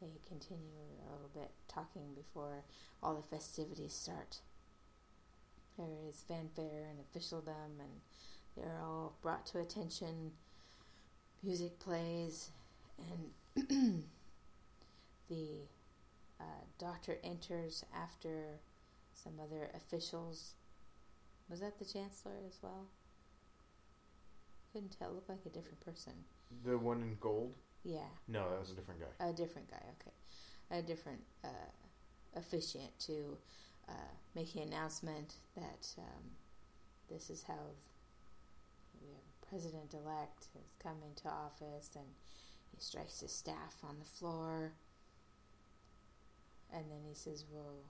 they 0.00 0.18
continue 0.26 0.60
a 1.08 1.12
little 1.12 1.30
bit 1.32 1.50
talking 1.68 2.14
before 2.14 2.64
all 3.02 3.14
the 3.14 3.22
festivities 3.22 3.92
start. 3.92 4.40
There 5.78 5.86
is 6.08 6.24
fanfare 6.26 6.88
and 6.90 6.98
officialdom, 7.00 7.80
and 7.80 8.00
they're 8.56 8.80
all 8.82 9.14
brought 9.22 9.46
to 9.46 9.60
attention. 9.60 10.32
Music 11.42 11.78
plays, 11.78 12.50
and 12.98 13.68
the 15.28 15.46
uh, 16.40 16.44
doctor 16.78 17.18
enters 17.22 17.84
after 17.94 18.58
some 19.16 19.34
other 19.42 19.70
officials. 19.74 20.54
Was 21.48 21.60
that 21.60 21.78
the 21.78 21.84
chancellor 21.84 22.36
as 22.46 22.58
well? 22.62 22.86
Couldn't 24.72 24.96
tell. 24.98 25.12
Looked 25.12 25.28
like 25.28 25.46
a 25.46 25.50
different 25.50 25.80
person. 25.80 26.12
The 26.64 26.76
one 26.76 27.02
in 27.02 27.16
gold? 27.20 27.54
Yeah. 27.84 28.10
No, 28.28 28.50
that 28.50 28.60
was 28.60 28.70
a 28.70 28.74
different 28.74 29.00
guy. 29.00 29.28
A 29.28 29.32
different 29.32 29.70
guy, 29.70 29.82
okay. 30.00 30.78
A 30.78 30.82
different 30.82 31.22
uh, 31.44 31.70
officiant 32.34 32.90
to 33.00 33.36
uh, 33.88 34.12
make 34.34 34.54
an 34.54 34.62
announcement 34.62 35.34
that 35.54 35.88
um, 35.98 36.24
this 37.08 37.30
is 37.30 37.42
how 37.42 37.54
we 39.00 39.08
have 39.08 39.22
a 39.22 39.46
president 39.46 39.94
elect 39.94 40.48
has 40.54 40.74
come 40.82 40.96
into 41.08 41.28
office 41.28 41.90
and 41.94 42.06
he 42.74 42.80
strikes 42.80 43.20
his 43.20 43.32
staff 43.32 43.76
on 43.84 43.96
the 43.98 44.04
floor. 44.04 44.72
And 46.74 46.84
then 46.90 47.00
he 47.08 47.14
says, 47.14 47.44
Well, 47.50 47.84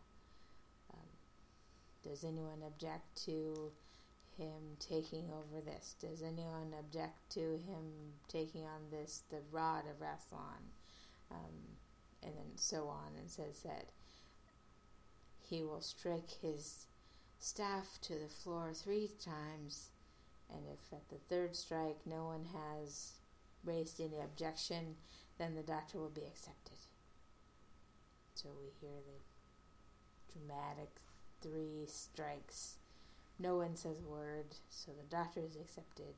does 2.08 2.24
anyone 2.24 2.62
object 2.66 3.24
to 3.24 3.72
him 4.38 4.76
taking 4.78 5.24
over 5.30 5.60
this? 5.64 5.94
Does 6.00 6.22
anyone 6.22 6.74
object 6.78 7.30
to 7.30 7.40
him 7.40 8.12
taking 8.28 8.64
on 8.64 8.90
this, 8.90 9.22
the 9.30 9.40
rod 9.50 9.84
of 9.90 10.00
Rassilon? 10.00 10.62
Um, 11.30 11.76
and 12.22 12.32
then 12.36 12.56
so 12.56 12.88
on, 12.88 13.12
and 13.18 13.30
says 13.30 13.60
that 13.60 13.86
he 15.48 15.62
will 15.62 15.80
strike 15.80 16.30
his 16.42 16.86
staff 17.38 17.98
to 18.02 18.14
the 18.14 18.28
floor 18.28 18.72
three 18.74 19.10
times, 19.22 19.90
and 20.50 20.60
if 20.72 20.92
at 20.92 21.08
the 21.08 21.18
third 21.28 21.54
strike 21.54 21.98
no 22.04 22.24
one 22.24 22.44
has 22.44 23.12
raised 23.64 24.00
any 24.00 24.20
objection, 24.20 24.96
then 25.38 25.54
the 25.54 25.62
doctor 25.62 25.98
will 25.98 26.08
be 26.08 26.24
accepted. 26.24 26.78
So 28.34 28.48
we 28.58 28.70
hear 28.80 28.96
the 29.06 30.38
dramatic 30.38 30.90
three 31.46 31.86
strikes. 31.86 32.76
No 33.38 33.56
one 33.56 33.76
says 33.76 33.98
a 34.00 34.10
word, 34.10 34.46
so 34.70 34.92
the 34.92 35.16
doctor 35.16 35.40
is 35.40 35.56
accepted. 35.56 36.14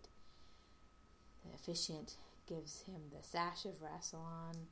The 1.45 1.55
officiant 1.55 2.17
gives 2.49 2.83
him 2.83 3.01
the 3.11 3.23
sash 3.23 3.65
of 3.65 3.83
Rassilon, 3.83 4.67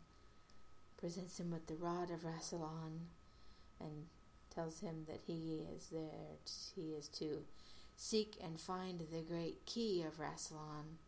presents 0.96 1.38
him 1.38 1.50
with 1.50 1.66
the 1.66 1.74
rod 1.74 2.10
of 2.10 2.24
Rassilon, 2.24 3.08
and 3.80 4.06
tells 4.54 4.80
him 4.80 5.04
that 5.08 5.20
he 5.26 5.66
is 5.74 5.88
there. 5.92 6.38
He 6.74 6.92
is 6.92 7.08
to 7.08 7.42
seek 7.96 8.36
and 8.42 8.60
find 8.60 9.00
the 9.00 9.22
great 9.22 9.66
key 9.66 10.02
of 10.02 10.18
Rassilon. 10.18 10.98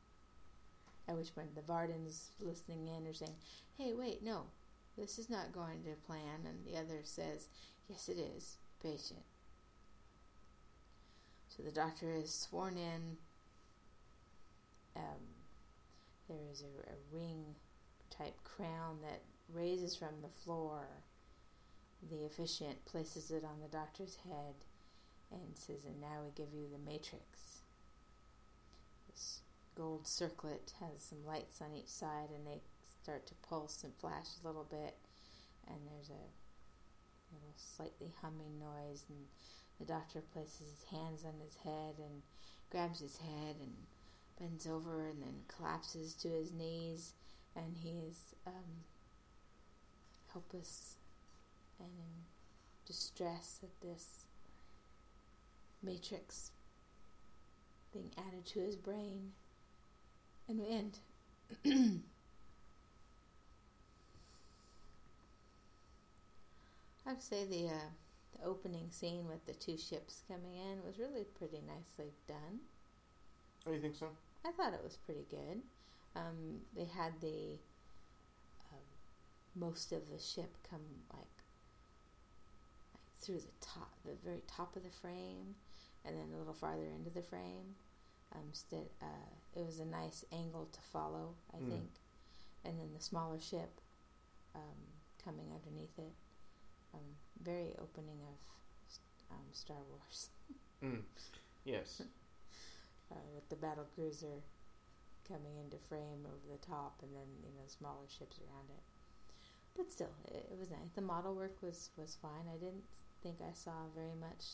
At 1.08 1.16
which 1.16 1.34
point 1.34 1.54
the 1.54 1.62
Vardans 1.62 2.28
listening 2.40 2.88
in 2.88 3.06
are 3.06 3.14
saying, 3.14 3.36
"Hey, 3.78 3.94
wait, 3.94 4.22
no, 4.22 4.44
this 4.98 5.18
is 5.18 5.30
not 5.30 5.52
going 5.52 5.84
to 5.84 6.06
plan. 6.06 6.44
And 6.44 6.64
the 6.66 6.78
other 6.78 7.00
says, 7.04 7.48
yes, 7.88 8.08
it 8.08 8.18
is. 8.18 8.56
Patient. 8.82 9.22
So 11.58 11.64
the 11.64 11.72
doctor 11.72 12.14
is 12.14 12.32
sworn 12.32 12.76
in. 12.76 13.16
Um, 14.94 15.26
there 16.28 16.38
is 16.52 16.62
a, 16.62 16.92
a 16.92 16.96
ring 17.12 17.56
type 18.10 18.36
crown 18.44 18.98
that 19.02 19.22
raises 19.52 19.96
from 19.96 20.20
the 20.22 20.28
floor. 20.28 20.86
The 22.08 22.26
officiant 22.26 22.84
places 22.84 23.32
it 23.32 23.42
on 23.44 23.60
the 23.60 23.76
doctor's 23.76 24.16
head 24.24 24.54
and 25.32 25.56
says, 25.56 25.84
And 25.84 26.00
now 26.00 26.22
we 26.24 26.30
give 26.36 26.54
you 26.54 26.66
the 26.70 26.78
matrix. 26.78 27.62
This 29.10 29.40
gold 29.74 30.06
circlet 30.06 30.74
has 30.78 31.02
some 31.02 31.26
lights 31.26 31.60
on 31.60 31.74
each 31.74 31.88
side, 31.88 32.28
and 32.32 32.46
they 32.46 32.60
start 33.02 33.26
to 33.26 33.34
pulse 33.48 33.82
and 33.82 33.92
flash 33.96 34.28
a 34.42 34.46
little 34.46 34.66
bit. 34.70 34.94
And 35.66 35.78
there's 35.90 36.10
a 36.10 37.34
little 37.34 37.54
slightly 37.56 38.12
humming 38.22 38.60
noise, 38.60 39.02
and 39.08 39.26
the 39.78 39.84
doctor 39.84 40.20
places 40.32 40.60
his 40.60 40.84
hands 40.90 41.24
on 41.24 41.34
his 41.44 41.56
head 41.64 41.94
and 41.98 42.22
grabs 42.70 43.00
his 43.00 43.16
head 43.18 43.56
and 43.60 43.74
bends 44.38 44.66
over 44.66 45.06
and 45.06 45.22
then 45.22 45.42
collapses 45.48 46.14
to 46.14 46.28
his 46.28 46.52
knees, 46.52 47.12
and 47.56 47.76
he 47.76 47.90
is 48.08 48.34
um, 48.46 48.84
helpless 50.32 50.94
and 51.80 51.88
in 51.88 52.24
distress 52.86 53.60
at 53.62 53.80
this 53.86 54.24
matrix 55.82 56.50
being 57.92 58.10
added 58.18 58.44
to 58.46 58.60
his 58.60 58.76
brain. 58.76 59.32
And 60.48 60.58
we 60.60 60.68
end. 60.68 60.98
I'd 67.06 67.22
say 67.22 67.44
the 67.46 67.68
uh, 67.68 67.90
the 68.36 68.44
opening 68.46 68.90
scene 68.90 69.26
with 69.28 69.44
the 69.46 69.54
two 69.54 69.76
ships 69.76 70.22
coming 70.28 70.54
in 70.54 70.82
was 70.84 70.98
really 70.98 71.24
pretty 71.24 71.60
nicely 71.66 72.12
done. 72.26 72.60
Oh, 73.66 73.72
you 73.72 73.80
think 73.80 73.96
so? 73.96 74.08
I 74.44 74.50
thought 74.52 74.72
it 74.74 74.82
was 74.84 74.96
pretty 74.96 75.26
good. 75.30 75.62
Um, 76.16 76.60
they 76.74 76.84
had 76.84 77.12
the 77.20 77.58
um, 78.72 78.78
most 79.54 79.92
of 79.92 80.08
the 80.10 80.18
ship 80.18 80.56
come 80.68 80.80
like, 81.12 81.20
like 82.94 83.20
through 83.20 83.40
the 83.40 83.56
top, 83.60 83.90
the 84.04 84.12
very 84.24 84.42
top 84.46 84.76
of 84.76 84.82
the 84.84 84.90
frame, 84.90 85.54
and 86.04 86.16
then 86.16 86.26
a 86.34 86.38
little 86.38 86.54
farther 86.54 86.86
into 86.96 87.10
the 87.10 87.22
frame. 87.22 87.74
Um, 88.34 88.44
st- 88.52 88.90
uh, 89.02 89.30
it 89.56 89.64
was 89.64 89.78
a 89.80 89.84
nice 89.86 90.24
angle 90.32 90.68
to 90.72 90.80
follow, 90.92 91.34
I 91.54 91.58
Mm. 91.58 91.68
think, 91.70 91.90
and 92.64 92.78
then 92.78 92.92
the 92.94 93.02
smaller 93.02 93.40
ship 93.40 93.80
um, 94.54 94.76
coming 95.24 95.46
underneath 95.52 95.98
it. 95.98 96.12
Um, 96.94 97.00
very 97.42 97.74
opening 97.80 98.20
of 98.22 98.38
um, 99.30 99.46
Star 99.52 99.76
Wars 99.90 100.30
Mm. 100.84 101.02
Yes. 101.64 102.02
uh, 103.12 103.14
with 103.34 103.48
the 103.48 103.56
battle 103.56 103.86
cruiser 103.94 104.42
coming 105.26 105.58
into 105.62 105.76
frame 105.76 106.24
over 106.24 106.46
the 106.50 106.66
top, 106.66 107.00
and 107.02 107.12
then 107.14 107.26
you 107.42 107.50
know 107.56 107.66
smaller 107.66 108.06
ships 108.08 108.38
around 108.38 108.70
it. 108.70 108.82
But 109.76 109.90
still, 109.90 110.14
it, 110.26 110.48
it 110.52 110.58
was 110.58 110.70
nice. 110.70 110.90
The 110.94 111.02
model 111.02 111.34
work 111.34 111.56
was 111.62 111.90
was 111.96 112.16
fine. 112.20 112.46
I 112.48 112.56
didn't 112.58 112.84
think 113.22 113.36
I 113.40 113.52
saw 113.54 113.72
very 113.94 114.14
much 114.20 114.44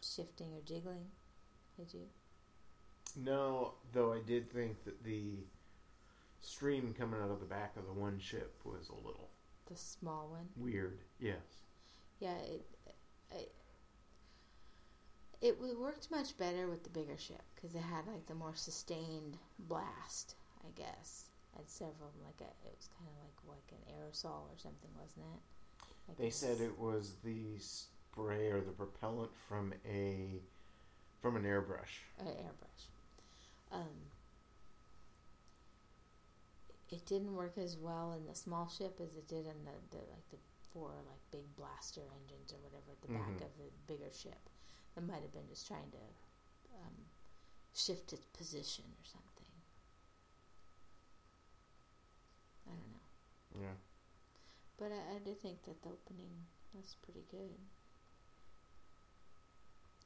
shifting 0.00 0.48
or 0.54 0.60
jiggling. 0.64 1.06
Did 1.76 1.92
you? 1.94 2.06
No, 3.16 3.74
though 3.92 4.12
I 4.12 4.20
did 4.24 4.50
think 4.52 4.84
that 4.84 5.02
the 5.04 5.38
stream 6.40 6.94
coming 6.98 7.20
out 7.20 7.30
of 7.30 7.40
the 7.40 7.46
back 7.46 7.76
of 7.76 7.86
the 7.86 7.92
one 7.92 8.18
ship 8.18 8.54
was 8.64 8.88
a 8.88 8.94
little 9.06 9.28
The 9.66 9.76
small 9.76 10.28
one. 10.30 10.48
weird. 10.56 10.98
Yes. 11.20 11.36
Yeah, 12.20 12.36
it 12.38 12.66
it, 13.30 13.52
it 15.40 15.58
worked 15.78 16.10
much 16.10 16.36
better 16.36 16.68
with 16.68 16.84
the 16.84 16.90
bigger 16.90 17.16
ship 17.18 17.42
because 17.54 17.74
it 17.74 17.82
had 17.82 18.06
like 18.06 18.26
the 18.26 18.34
more 18.34 18.54
sustained 18.54 19.38
blast, 19.58 20.36
I 20.64 20.70
guess. 20.76 21.28
Had 21.56 21.68
several 21.68 22.10
like 22.24 22.40
a 22.40 22.50
it 22.66 22.74
was 22.76 22.88
kind 22.98 23.10
of 23.10 23.16
like 23.24 23.56
like 23.56 23.72
an 23.72 23.94
aerosol 23.94 24.44
or 24.50 24.56
something, 24.58 24.90
wasn't 24.98 25.26
it? 25.34 25.86
Like 26.08 26.16
They 26.18 26.30
said 26.30 26.60
it 26.60 26.78
was 26.78 27.14
the 27.24 27.58
spray 27.58 28.50
or 28.50 28.60
the 28.60 28.72
propellant 28.72 29.30
from 29.48 29.72
a 29.88 30.40
from 31.20 31.36
an 31.36 31.44
airbrush. 31.44 32.02
uh, 32.20 32.24
airbrush. 32.24 32.86
Um, 33.70 33.88
it 36.92 37.06
didn't 37.06 37.34
work 37.34 37.56
as 37.58 37.76
well 37.76 38.12
in 38.12 38.26
the 38.26 38.34
small 38.34 38.68
ship 38.68 39.00
as 39.00 39.16
it 39.16 39.26
did 39.28 39.46
in 39.46 39.64
the, 39.64 39.74
the 39.90 39.98
like 40.12 40.28
the 40.30 40.36
four 40.72 40.90
like 41.08 41.20
big 41.32 41.54
blaster 41.56 42.02
engines 42.20 42.52
or 42.52 42.58
whatever 42.58 42.92
at 42.92 43.00
the 43.02 43.08
back 43.12 43.38
Mhm. 43.40 43.46
of 43.46 43.56
the 43.58 43.70
bigger 43.86 44.12
ship. 44.12 44.48
It 44.96 45.02
might 45.02 45.22
have 45.22 45.32
been 45.32 45.48
just 45.48 45.66
trying 45.66 45.90
to 45.92 46.04
um, 46.76 46.96
shift 47.74 48.12
its 48.12 48.26
position 48.26 48.84
or 49.00 49.04
something. 49.04 49.28
I 52.66 52.70
don't 52.70 52.92
know, 52.92 53.66
Yeah. 53.68 53.74
but 54.78 54.92
I, 54.92 55.16
I 55.16 55.18
do 55.18 55.34
think 55.34 55.62
that 55.64 55.82
the 55.82 55.90
opening 55.90 56.46
was 56.74 56.94
pretty 57.02 57.24
good. 57.30 57.58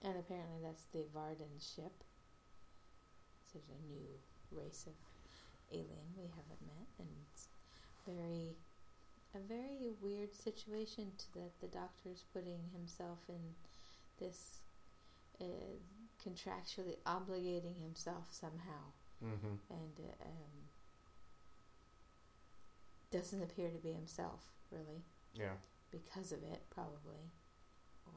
And 0.02 0.16
apparently 0.18 0.60
that's 0.62 0.84
the 0.92 1.04
Vardan 1.14 1.58
ship. 1.58 2.04
So 3.52 3.58
there's 3.58 3.80
a 3.80 3.86
new 3.92 4.06
race 4.50 4.86
of 4.86 4.94
alien 5.72 6.06
we 6.16 6.24
haven't 6.28 6.60
met, 6.66 6.88
and 6.98 7.08
it's 7.30 7.48
very 8.06 8.56
a 9.34 9.38
very 9.38 9.90
weird 10.00 10.34
situation 10.34 11.12
to 11.18 11.32
that 11.34 11.60
the 11.60 11.66
doctor's 11.66 12.24
putting 12.32 12.60
himself 12.72 13.18
in 13.28 13.54
this 14.18 14.60
uh, 15.40 15.44
contractually 16.24 16.96
obligating 17.06 17.80
himself 17.82 18.28
somehow, 18.30 18.92
Mm-hmm. 19.24 19.56
and 19.70 19.92
uh, 20.00 20.24
um, 20.24 20.68
doesn't 23.10 23.42
appear 23.42 23.70
to 23.70 23.78
be 23.78 23.92
himself 23.92 24.40
really 24.70 25.02
Yeah. 25.34 25.54
because 25.90 26.32
of 26.32 26.42
it, 26.42 26.62
probably, 26.70 27.30
or 28.06 28.12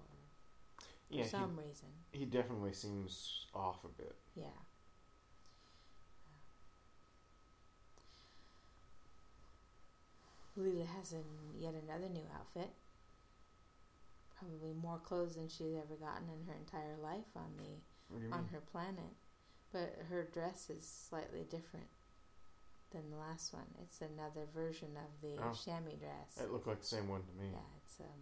Yeah. 1.10 1.24
for 1.24 1.30
some 1.30 1.58
reason. 1.58 1.90
He, 2.12 2.20
he 2.20 2.26
definitely 2.26 2.74
seems 2.74 3.48
off 3.54 3.84
a 3.84 3.90
bit. 3.90 4.16
Yeah. 4.36 4.48
Leela 10.60 10.86
has 10.98 11.14
an, 11.14 11.24
yet 11.58 11.74
another 11.74 12.10
new 12.10 12.26
outfit. 12.36 12.70
Probably 14.38 14.74
more 14.74 15.00
clothes 15.00 15.36
than 15.36 15.48
she's 15.50 15.76
ever 15.76 15.96
gotten 15.96 16.28
in 16.30 16.46
her 16.48 16.54
entire 16.60 16.96
life 17.02 17.28
on 17.36 17.52
the 17.58 17.80
What 18.10 18.20
do 18.22 18.28
you 18.28 18.34
on 18.34 18.40
mean? 18.44 18.50
her 18.54 18.62
planet. 18.62 19.14
But 19.72 19.96
her 20.10 20.24
dress 20.34 20.70
is 20.70 20.86
slightly 20.88 21.44
different 21.50 21.88
than 22.92 23.10
the 23.12 23.18
last 23.18 23.54
one. 23.54 23.68
It's 23.84 24.02
another 24.02 24.46
version 24.54 24.98
of 24.98 25.22
the 25.22 25.38
Oh. 25.44 25.54
chamois 25.54 25.96
dress. 26.00 26.38
It 26.42 26.52
looked 26.52 26.68
like 26.68 26.80
the 26.80 26.86
same 26.88 27.08
one 27.08 27.24
to 27.24 27.34
me. 27.34 27.50
Yeah, 27.52 27.78
it's 27.84 28.00
um, 28.00 28.22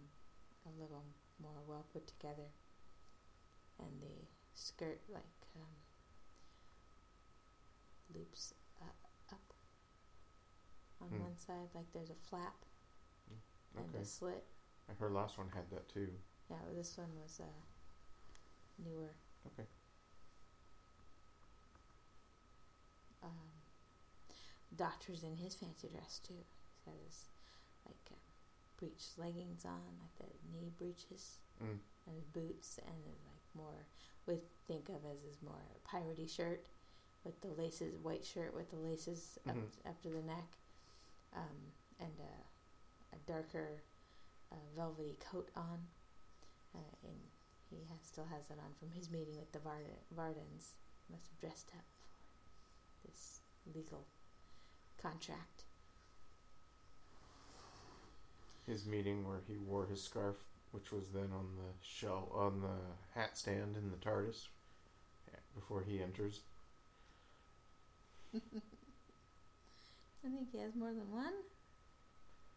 a 0.66 0.80
little 0.80 1.04
more 1.40 1.62
well 1.66 1.86
put 1.92 2.06
together, 2.06 2.50
and 3.78 4.00
the 4.02 4.26
skirt 4.54 5.00
like 5.08 5.22
um, 5.56 5.72
loops 8.14 8.52
on 11.00 11.08
Hmm. 11.08 11.20
one 11.20 11.36
side, 11.36 11.68
like 11.74 11.90
there's 11.92 12.10
a 12.10 12.14
flap 12.14 12.54
and 13.76 13.88
Okay. 13.90 13.98
a 14.02 14.04
slit. 14.04 14.44
Her 14.98 15.10
last 15.10 15.36
one 15.38 15.48
had 15.50 15.68
that 15.70 15.88
too. 15.88 16.12
Yeah, 16.50 16.56
well, 16.64 16.74
this 16.74 16.96
one 16.96 17.14
was 17.20 17.40
uh, 17.40 17.44
newer. 18.78 19.10
Okay. 19.46 19.66
Um, 23.22 23.30
doctor's 24.76 25.22
in 25.24 25.36
his 25.36 25.54
fancy 25.54 25.88
dress 25.88 26.20
too. 26.20 26.34
He's 26.34 26.84
got 26.84 26.94
his 27.04 27.24
like 27.86 27.96
uh, 28.12 28.16
breech 28.78 29.04
leggings 29.18 29.64
on, 29.64 29.80
like 30.00 30.16
the 30.18 30.26
knee 30.52 30.70
breeches. 30.76 31.38
Mm. 31.62 31.78
and 32.06 32.14
his 32.14 32.24
boots 32.28 32.78
and 32.86 32.94
his, 33.04 33.18
like 33.26 33.42
more 33.56 33.84
we 34.26 34.40
think 34.68 34.88
of 34.90 35.04
as 35.10 35.20
his 35.26 35.42
more 35.42 35.60
piratey 35.84 36.30
shirt 36.30 36.64
with 37.24 37.40
the 37.40 37.48
laces 37.60 37.96
white 38.00 38.24
shirt 38.24 38.54
with 38.54 38.70
the 38.70 38.76
laces 38.76 39.38
up, 39.48 39.56
Mhm. 39.56 39.90
up 39.90 40.00
to 40.02 40.08
the 40.08 40.22
neck 40.22 40.56
um, 41.36 41.58
and 42.00 42.12
a, 42.20 43.16
a 43.16 43.18
darker 43.26 43.82
uh, 44.52 44.56
velvety 44.76 45.16
coat 45.30 45.48
on. 45.56 45.78
Uh, 46.74 46.78
and 47.04 47.16
he 47.70 47.76
has, 47.90 47.98
still 48.02 48.26
has 48.30 48.50
it 48.50 48.58
on 48.58 48.72
from 48.78 48.90
his 48.90 49.10
meeting 49.10 49.36
with 49.38 49.52
the 49.52 49.58
Vard- 49.58 49.98
Vardans. 50.16 50.74
Must 51.10 51.26
have 51.26 51.40
dressed 51.40 51.70
up 51.74 51.84
for 53.00 53.08
this 53.08 53.40
legal 53.74 54.04
contract. 55.00 55.64
His 58.66 58.84
meeting 58.84 59.26
where 59.26 59.40
he 59.48 59.56
wore 59.56 59.86
his 59.86 60.02
scarf, 60.02 60.36
which 60.72 60.92
was 60.92 61.08
then 61.14 61.30
on 61.34 61.46
the 61.56 61.72
shell 61.82 62.28
on 62.34 62.60
the 62.60 63.18
hat 63.18 63.38
stand 63.38 63.76
in 63.76 63.90
the 63.90 63.96
TARDIS 63.96 64.48
before 65.54 65.82
he 65.82 66.02
enters. 66.02 66.40
I 70.24 70.28
think 70.28 70.50
he 70.52 70.58
has 70.58 70.74
more 70.74 70.92
than 70.92 71.10
one 71.10 71.32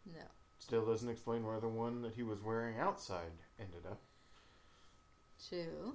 No. 0.06 0.20
Still 0.58 0.84
doesn't 0.86 1.08
explain 1.08 1.44
where 1.46 1.60
the 1.60 1.68
one 1.68 2.02
that 2.02 2.14
he 2.14 2.22
was 2.22 2.40
wearing 2.42 2.78
outside 2.78 3.32
ended 3.58 3.84
up. 3.86 4.00
True. 5.48 5.94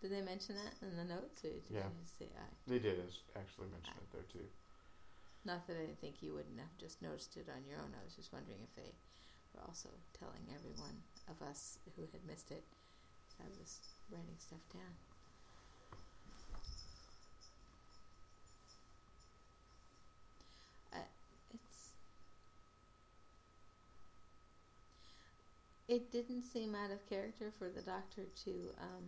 Did 0.00 0.12
they 0.12 0.20
mention 0.22 0.54
that 0.56 0.74
in 0.86 0.96
the 0.96 1.04
notes, 1.04 1.44
or 1.44 1.50
did 1.50 1.62
Yeah. 1.70 1.86
you 1.86 1.94
just 2.02 2.18
say 2.18 2.26
I? 2.36 2.46
They 2.66 2.78
did 2.78 2.98
actually 3.36 3.68
mention 3.68 3.94
it 3.98 4.10
there 4.12 4.22
too. 4.32 4.46
Not 5.44 5.66
that 5.66 5.76
I 5.76 5.86
didn't 5.86 6.00
think 6.00 6.22
you 6.22 6.34
wouldn't 6.34 6.58
have 6.58 6.76
just 6.78 7.02
noticed 7.02 7.36
it 7.36 7.48
on 7.48 7.64
your 7.66 7.78
own. 7.78 7.94
I 7.94 8.04
was 8.04 8.14
just 8.14 8.32
wondering 8.32 8.58
if 8.62 8.74
they 8.74 8.94
were 9.54 9.62
also 9.62 9.88
telling 10.12 10.42
everyone 10.54 11.02
of 11.28 11.40
us 11.42 11.78
who 11.96 12.02
had 12.12 12.24
missed 12.26 12.50
it. 12.50 12.64
So 13.28 13.44
I 13.44 13.48
was 13.58 13.78
writing 14.10 14.38
stuff 14.38 14.62
down. 14.72 14.94
Uh, 20.92 20.98
it's. 21.54 21.92
It 25.88 26.12
didn't 26.12 26.42
seem 26.42 26.74
out 26.74 26.90
of 26.90 27.08
character 27.08 27.50
for 27.58 27.68
the 27.68 27.80
doctor 27.82 28.24
to 28.44 28.50
um, 28.80 29.04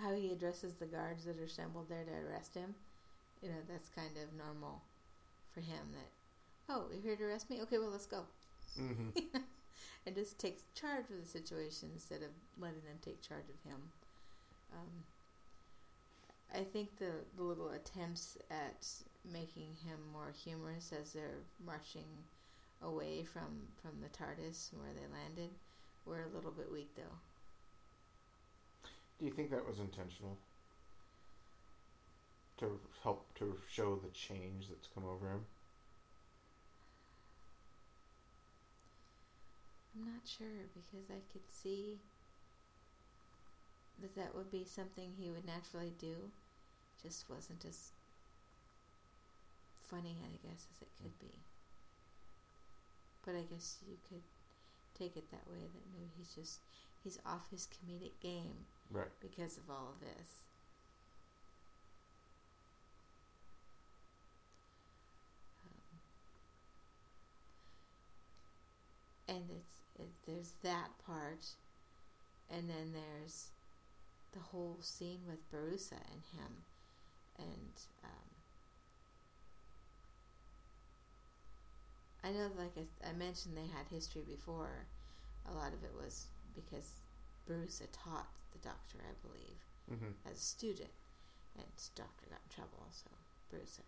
how 0.00 0.14
he 0.14 0.30
addresses 0.32 0.74
the 0.74 0.86
guards 0.86 1.24
that 1.24 1.38
are 1.38 1.44
assembled 1.44 1.88
there 1.88 2.04
to 2.04 2.12
arrest 2.28 2.54
him. 2.54 2.74
You 3.42 3.50
know, 3.50 3.62
that's 3.68 3.88
kind 3.88 4.16
of 4.22 4.36
normal 4.36 4.82
for 5.52 5.60
him. 5.60 5.92
That 5.92 6.10
oh, 6.74 6.86
you're 6.92 7.02
here 7.02 7.16
to 7.16 7.24
arrest 7.24 7.50
me? 7.50 7.60
Okay, 7.62 7.78
well 7.78 7.90
let's 7.90 8.06
go 8.06 8.24
hmm 8.76 9.10
and 10.06 10.14
just 10.14 10.38
takes 10.38 10.62
charge 10.74 11.10
of 11.10 11.20
the 11.20 11.26
situation 11.26 11.90
instead 11.94 12.22
of 12.22 12.30
letting 12.58 12.82
them 12.82 12.98
take 13.02 13.22
charge 13.22 13.48
of 13.48 13.70
him. 13.70 13.80
Um, 14.72 15.04
I 16.54 16.64
think 16.64 16.98
the, 16.98 17.12
the 17.36 17.42
little 17.42 17.70
attempts 17.70 18.36
at 18.50 18.86
making 19.24 19.76
him 19.84 19.98
more 20.12 20.32
humorous 20.44 20.92
as 20.92 21.12
they're 21.12 21.42
marching 21.64 22.04
away 22.84 23.24
from, 23.24 23.68
from 23.80 23.92
the 24.00 24.08
TARDIS 24.08 24.70
where 24.74 24.92
they 24.94 25.06
landed 25.12 25.50
were 26.06 26.22
a 26.22 26.34
little 26.34 26.50
bit 26.50 26.70
weak, 26.70 26.90
though. 26.96 27.18
Do 29.18 29.26
you 29.26 29.32
think 29.32 29.50
that 29.50 29.66
was 29.66 29.78
intentional? 29.78 30.36
To 32.58 32.78
help 33.02 33.26
to 33.38 33.56
show 33.70 33.96
the 33.96 34.10
change 34.10 34.68
that's 34.68 34.88
come 34.94 35.04
over 35.04 35.28
him? 35.28 35.44
I'm 39.96 40.06
not 40.06 40.26
sure 40.26 40.46
because 40.74 41.10
I 41.10 41.22
could 41.32 41.48
see 41.48 41.98
that 44.02 44.14
that 44.16 44.34
would 44.34 44.50
be 44.50 44.64
something 44.64 45.12
he 45.18 45.30
would 45.30 45.46
naturally 45.46 45.92
do. 46.00 46.14
Just 47.02 47.30
wasn't 47.30 47.64
as 47.68 47.90
funny, 49.78 50.16
I 50.24 50.46
guess, 50.46 50.66
as 50.74 50.82
it 50.82 50.88
could 51.00 51.18
be. 51.20 51.34
But 53.24 53.34
I 53.36 53.42
guess 53.42 53.78
you 53.88 53.96
could 54.08 54.22
take 54.98 55.16
it 55.16 55.30
that 55.30 55.46
way 55.50 55.60
that 55.60 55.82
maybe 55.92 56.10
he's 56.18 56.34
just 56.34 56.60
he's 57.02 57.18
off 57.26 57.50
his 57.50 57.66
comedic 57.66 58.12
game 58.20 58.66
Right. 58.90 59.08
because 59.20 59.56
of 59.56 59.68
all 59.70 59.88
of 59.94 60.00
this. 60.00 60.42
Um, 69.28 69.36
and 69.36 69.44
it's 69.50 69.80
it, 69.98 70.10
there's 70.26 70.52
that 70.62 70.90
part, 71.06 71.46
and 72.50 72.68
then 72.68 72.92
there's 72.92 73.50
the 74.32 74.40
whole 74.40 74.78
scene 74.80 75.20
with 75.28 75.50
Borusa 75.50 75.92
and 76.12 76.22
him, 76.38 76.64
and 77.38 77.72
um, 78.04 78.33
I 82.24 82.30
know, 82.32 82.48
like 82.58 82.72
I, 82.78 83.10
I 83.10 83.12
mentioned, 83.12 83.56
they 83.56 83.68
had 83.68 83.86
history 83.90 84.22
before. 84.26 84.86
A 85.50 85.54
lot 85.54 85.74
of 85.74 85.84
it 85.84 85.92
was 85.94 86.26
because 86.54 87.02
Borusa 87.48 87.86
taught 87.92 88.28
the 88.52 88.58
doctor, 88.66 88.98
I 89.02 89.14
believe 89.26 89.60
hmm 89.88 90.12
as 90.30 90.38
a 90.38 90.40
student, 90.40 90.90
and 91.56 91.66
his 91.76 91.90
doctor 91.94 92.26
got 92.30 92.40
in 92.48 92.54
trouble, 92.54 92.86
so 92.90 93.10
Borusa 93.52 93.84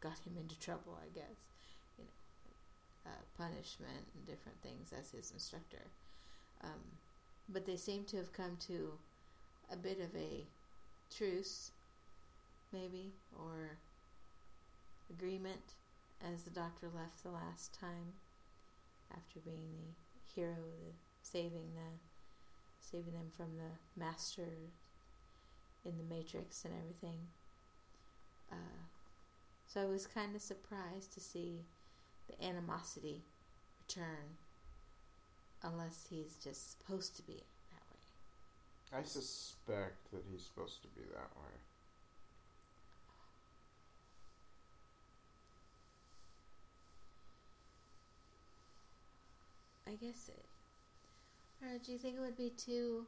got 0.00 0.18
him 0.26 0.36
into 0.40 0.58
trouble, 0.58 0.98
I 1.00 1.08
guess. 1.14 1.38
You 1.98 2.04
know, 2.04 3.10
uh, 3.10 3.22
punishment 3.36 4.06
and 4.14 4.26
different 4.26 4.60
things 4.62 4.92
as 4.98 5.10
his 5.12 5.30
instructor. 5.30 5.84
Um, 6.64 6.98
but 7.48 7.66
they 7.66 7.76
seem 7.76 8.04
to 8.06 8.16
have 8.16 8.32
come 8.32 8.56
to 8.66 8.92
a 9.72 9.76
bit 9.76 10.00
of 10.00 10.14
a 10.16 10.46
truce, 11.16 11.70
maybe, 12.72 13.12
or 13.32 13.78
agreement 15.10 15.74
as 16.20 16.42
the 16.42 16.50
doctor 16.50 16.88
left 16.94 17.22
the 17.22 17.30
last 17.30 17.78
time 17.78 18.14
after 19.12 19.40
being 19.40 19.70
the 19.72 20.34
hero, 20.34 20.56
the 20.56 20.92
saving 21.22 21.74
the 21.74 21.98
saving 22.80 23.12
them 23.12 23.30
from 23.36 23.56
the 23.56 24.00
master 24.00 24.48
in 25.84 25.92
the 25.98 26.14
matrix 26.14 26.64
and 26.64 26.74
everything. 26.80 27.18
Uh, 28.50 28.80
so 29.66 29.82
I 29.82 29.84
was 29.84 30.06
kind 30.06 30.34
of 30.34 30.40
surprised 30.40 31.12
to 31.14 31.20
see 31.20 31.66
the 32.28 32.44
animosity 32.46 33.22
return, 33.86 34.36
unless 35.62 36.06
he's 36.08 36.36
just 36.42 36.78
supposed 36.78 37.16
to 37.16 37.22
be 37.22 37.42
that 37.70 37.82
way. 37.90 39.00
I 39.00 39.02
suspect 39.04 40.10
that 40.12 40.24
he's 40.30 40.44
supposed 40.44 40.82
to 40.82 40.88
be 40.88 41.02
that 41.12 41.30
way. 41.36 41.52
I 49.88 49.92
guess 49.92 50.28
it. 50.28 50.44
Or 51.62 51.78
do 51.78 51.92
you 51.92 51.98
think 51.98 52.16
it 52.16 52.20
would 52.20 52.36
be 52.36 52.50
too 52.50 53.06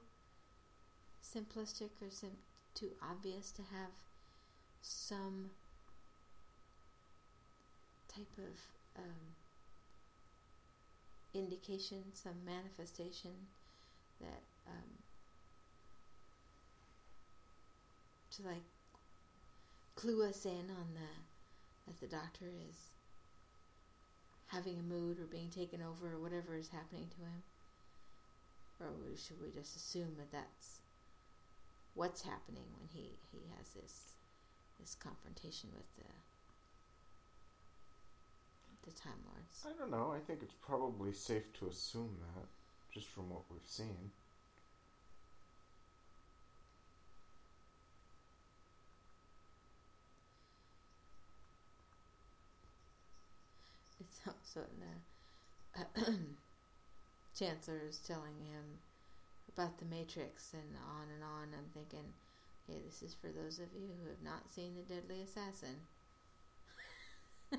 simplistic 1.22 1.90
or 2.00 2.10
sim- 2.10 2.30
too 2.74 2.90
obvious 3.02 3.52
to 3.52 3.62
have 3.62 3.90
some 4.80 5.50
type 8.08 8.32
of 8.38 9.02
um, 9.02 9.34
indication, 11.34 12.02
some 12.14 12.44
manifestation 12.46 13.32
that 14.20 14.42
um, 14.66 14.90
to 18.36 18.42
like 18.42 18.64
clue 19.96 20.26
us 20.26 20.46
in 20.46 20.70
on 20.70 20.94
the 20.94 21.10
that 21.86 22.00
the 22.00 22.06
doctor 22.06 22.46
is 22.46 22.76
having 24.52 24.78
a 24.78 24.82
mood 24.82 25.18
or 25.18 25.26
being 25.26 25.48
taken 25.48 25.80
over 25.82 26.14
or 26.14 26.18
whatever 26.18 26.56
is 26.56 26.68
happening 26.68 27.08
to 27.10 27.20
him? 27.22 27.42
Or 28.80 28.88
should 29.16 29.40
we 29.40 29.50
just 29.50 29.76
assume 29.76 30.16
that 30.18 30.32
that's 30.32 30.80
what's 31.94 32.22
happening 32.22 32.64
when 32.78 32.88
he, 32.92 33.18
he 33.30 33.40
has 33.56 33.70
this 33.70 34.14
this 34.78 34.94
confrontation 34.94 35.68
with 35.74 35.84
the 35.96 36.10
the 38.90 38.96
Time 38.98 39.20
Lords? 39.26 39.66
I 39.66 39.78
don't 39.78 39.90
know. 39.90 40.12
I 40.16 40.20
think 40.20 40.40
it's 40.42 40.54
probably 40.54 41.12
safe 41.12 41.52
to 41.58 41.68
assume 41.68 42.16
that, 42.34 42.46
just 42.92 43.08
from 43.08 43.28
what 43.28 43.42
we've 43.50 43.60
seen. 43.66 44.10
Also 54.26 54.60
the 54.78 55.80
uh, 55.80 56.14
Chancellor 57.38 57.82
is 57.88 57.98
telling 57.98 58.36
him 58.44 58.78
about 59.54 59.78
the 59.78 59.84
Matrix 59.86 60.52
and 60.52 60.76
on 60.98 61.06
and 61.14 61.22
on. 61.24 61.48
I'm 61.56 61.70
thinking, 61.74 62.04
okay, 62.68 62.80
this 62.86 63.02
is 63.02 63.14
for 63.14 63.28
those 63.28 63.58
of 63.58 63.72
you 63.74 63.88
who 64.02 64.08
have 64.08 64.22
not 64.24 64.50
seen 64.50 64.74
The 64.76 64.94
Deadly 64.94 65.22
Assassin. 65.22 65.76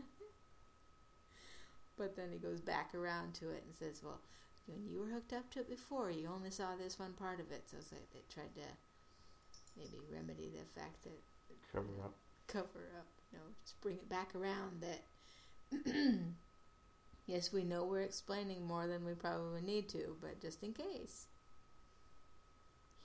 but 1.98 2.16
then 2.16 2.32
he 2.32 2.38
goes 2.38 2.62
back 2.62 2.94
around 2.96 3.34
to 3.36 3.50
it 3.50 3.64
and 3.66 3.76
says, 3.76 4.02
well, 4.04 4.20
when 4.68 4.86
you 4.88 5.00
were 5.02 5.08
hooked 5.14 5.34
up 5.34 5.50
to 5.52 5.60
it 5.60 5.70
before, 5.70 6.12
you 6.12 6.30
only 6.34 6.52
saw 6.52 6.76
this 6.76 7.00
one 7.00 7.14
part 7.14 7.40
of 7.40 7.52
it. 7.52 7.64
So 7.70 7.78
it's 7.80 7.92
like 7.92 8.10
they 8.14 8.22
tried 8.34 8.54
to 8.56 8.68
maybe 9.78 10.00
remedy 10.12 10.50
the 10.52 10.80
fact 10.80 11.04
that 11.04 11.20
Cover 11.72 11.88
up. 12.04 12.14
cover 12.48 12.92
up, 13.00 13.08
you 13.32 13.38
know, 13.38 13.46
just 13.64 13.80
bring 13.82 13.96
it 13.96 14.10
back 14.10 14.36
around 14.36 14.82
that 14.82 15.02
yes, 17.28 17.54
we 17.54 17.64
know 17.64 17.84
we're 17.84 18.02
explaining 18.02 18.66
more 18.66 18.88
than 18.88 19.06
we 19.06 19.14
probably 19.14 19.62
need 19.62 19.90
to, 19.90 20.16
but 20.22 20.42
just 20.42 20.64
in 20.64 20.74
case. 20.74 21.28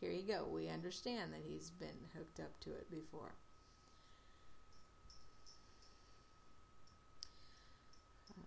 Here 0.01 0.11
you 0.11 0.23
go. 0.23 0.47
We 0.51 0.69
understand 0.69 1.33
that 1.33 1.41
he's 1.47 1.71
been 1.71 1.89
hooked 2.17 2.41
up 2.41 2.61
to 2.61 2.71
it 2.71 2.91
before. 2.91 3.33
Um, 8.37 8.45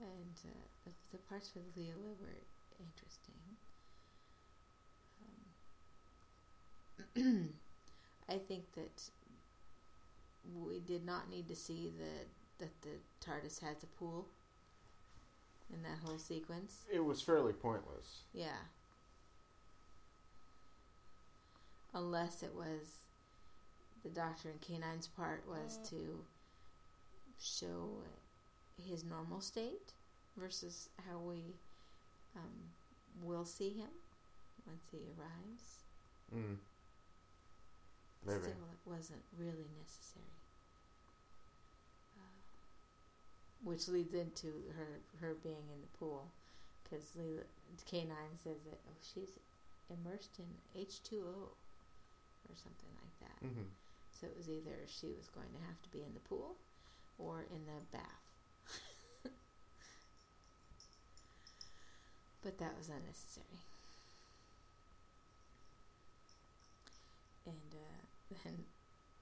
and 0.00 0.50
uh, 0.50 0.66
the, 0.84 0.90
the 1.12 1.22
parts 1.28 1.52
with 1.54 1.64
Leela 1.76 2.14
were 2.20 2.42
interesting. 2.80 3.40
Um, 7.16 7.48
I 8.28 8.38
think 8.38 8.64
that 8.74 9.10
we 10.66 10.80
did 10.80 11.04
not 11.04 11.30
need 11.30 11.48
to 11.48 11.56
see 11.56 11.92
the 11.98 12.64
that 12.64 12.82
the 12.82 12.90
TARDIS 13.20 13.60
had 13.60 13.76
a 13.82 13.86
pool 13.98 14.26
in 15.72 15.82
that 15.82 15.98
whole 16.04 16.18
sequence. 16.18 16.84
It 16.92 17.04
was 17.04 17.20
fairly 17.20 17.52
pointless. 17.52 18.22
Yeah. 18.32 18.62
Unless 21.92 22.42
it 22.42 22.54
was 22.54 23.04
the 24.02 24.10
Doctor 24.10 24.50
and 24.50 24.60
K9's 24.60 25.08
part 25.08 25.42
was 25.48 25.78
to 25.90 26.20
show 27.40 27.88
his 28.88 29.04
normal 29.04 29.40
state 29.40 29.92
versus 30.36 30.88
how 31.08 31.18
we 31.18 31.54
um, 32.36 33.22
will 33.22 33.44
see 33.44 33.70
him 33.70 33.88
once 34.66 34.84
he 34.90 34.98
arrives. 35.18 35.78
Mm. 36.34 36.56
Maybe. 38.26 38.40
Still, 38.40 38.68
it 38.72 38.82
wasn't 38.88 39.22
really 39.38 39.66
necessary. 39.80 40.34
Uh, 42.16 42.40
which 43.62 43.88
leads 43.88 44.14
into 44.14 44.48
her 44.76 45.00
her 45.20 45.34
being 45.42 45.68
in 45.72 45.80
the 45.80 45.98
pool, 45.98 46.30
because 46.82 47.16
K 47.86 48.04
nine 48.04 48.36
says 48.42 48.62
that 48.64 48.80
oh 48.88 48.96
she's 49.02 49.38
immersed 49.90 50.38
in 50.38 50.46
H 50.80 51.02
two 51.02 51.22
O, 51.26 51.52
or 52.48 52.54
something 52.56 52.92
like 53.00 53.16
that. 53.20 53.38
hmm 53.46 53.68
So 54.12 54.26
it 54.26 54.36
was 54.36 54.48
either 54.48 54.76
she 54.86 55.08
was 55.16 55.28
going 55.28 55.50
to 55.52 55.66
have 55.66 55.80
to 55.82 55.88
be 55.90 56.02
in 56.02 56.14
the 56.14 56.20
pool, 56.28 56.56
or 57.18 57.44
in 57.50 57.64
the 57.66 57.80
bath. 57.92 58.24
but 62.42 62.58
that 62.58 62.76
was 62.78 62.88
unnecessary. 62.88 63.58
And 67.46 67.74
uh, 67.74 68.03
then 68.42 68.64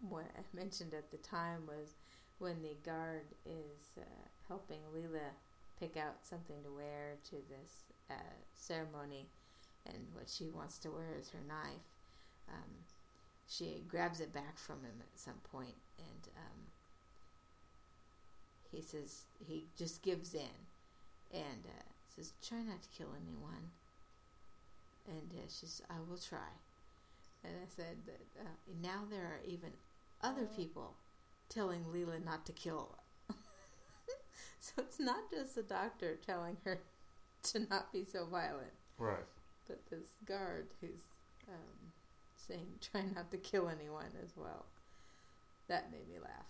what 0.09 0.27
I 0.37 0.57
mentioned 0.57 0.95
at 0.95 1.11
the 1.11 1.19
time 1.19 1.67
was 1.67 1.95
when 2.39 2.63
the 2.63 2.77
guard 2.85 3.27
is 3.47 3.99
uh, 3.99 4.05
helping 4.49 4.81
Leela 4.95 5.31
pick 5.79 5.97
out 5.97 6.17
something 6.23 6.57
to 6.65 6.71
wear 6.71 7.17
to 7.31 7.37
this 7.49 7.85
uh, 8.11 8.37
ceremony, 8.55 9.27
and 9.87 10.07
what 10.13 10.29
she 10.29 10.49
wants 10.49 10.79
to 10.79 10.91
wear 10.91 11.15
is 11.19 11.31
her 11.31 11.41
knife. 11.47 11.87
Um, 12.49 12.71
she 13.49 13.85
grabs 13.89 14.21
it 14.21 14.33
back 14.33 14.59
from 14.59 14.77
him 14.83 15.01
at 15.01 15.19
some 15.19 15.41
point, 15.51 15.77
and 15.99 16.29
um, 16.37 16.61
he 18.71 18.81
says 18.81 19.25
he 19.47 19.67
just 19.77 20.03
gives 20.03 20.35
in, 20.35 20.57
and 21.33 21.67
uh, 21.67 21.83
says, 22.15 22.33
"Try 22.47 22.63
not 22.63 22.83
to 22.83 22.89
kill 22.97 23.11
anyone." 23.15 23.71
And 25.07 25.33
uh, 25.33 25.43
she 25.49 25.67
says, 25.67 25.83
"I 25.91 25.95
will 26.09 26.19
try." 26.19 26.51
And 27.45 27.55
I 27.57 27.67
said 27.75 27.97
that 28.07 28.21
uh, 28.41 28.49
now 28.83 29.03
there 29.11 29.25
are 29.25 29.41
even 29.47 29.71
other 30.23 30.47
people 30.57 30.95
telling 31.49 31.85
Leela 31.93 32.25
not 32.25 32.47
to 32.47 32.53
kill. 32.53 32.97
so 34.61 34.73
it's 34.79 35.01
not 35.01 35.31
just 35.31 35.55
the 35.57 35.63
doctor 35.63 36.17
telling 36.25 36.57
her 36.65 36.79
to 37.45 37.61
not 37.69 37.93
be 37.93 38.05
so 38.05 38.27
violent, 38.27 38.73
Right. 38.99 39.25
but 39.67 39.81
this 39.91 40.09
guard 40.25 40.69
who's 40.81 41.03
um, 41.49 41.93
saying 42.37 42.67
try 42.81 43.03
not 43.15 43.31
to 43.33 43.39
kill 43.39 43.69
anyone 43.69 44.13
as 44.23 44.31
well. 44.37 44.67
That 45.69 45.91
made 45.91 46.09
me 46.09 46.19
laugh. 46.21 46.47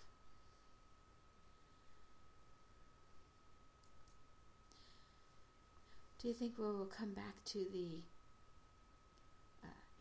Do 6.21 6.29
you 6.29 6.35
think 6.35 6.57
we 6.59 6.65
will 6.65 6.87
come 6.87 7.13
back 7.15 7.43
to 7.47 7.59
the 7.73 8.01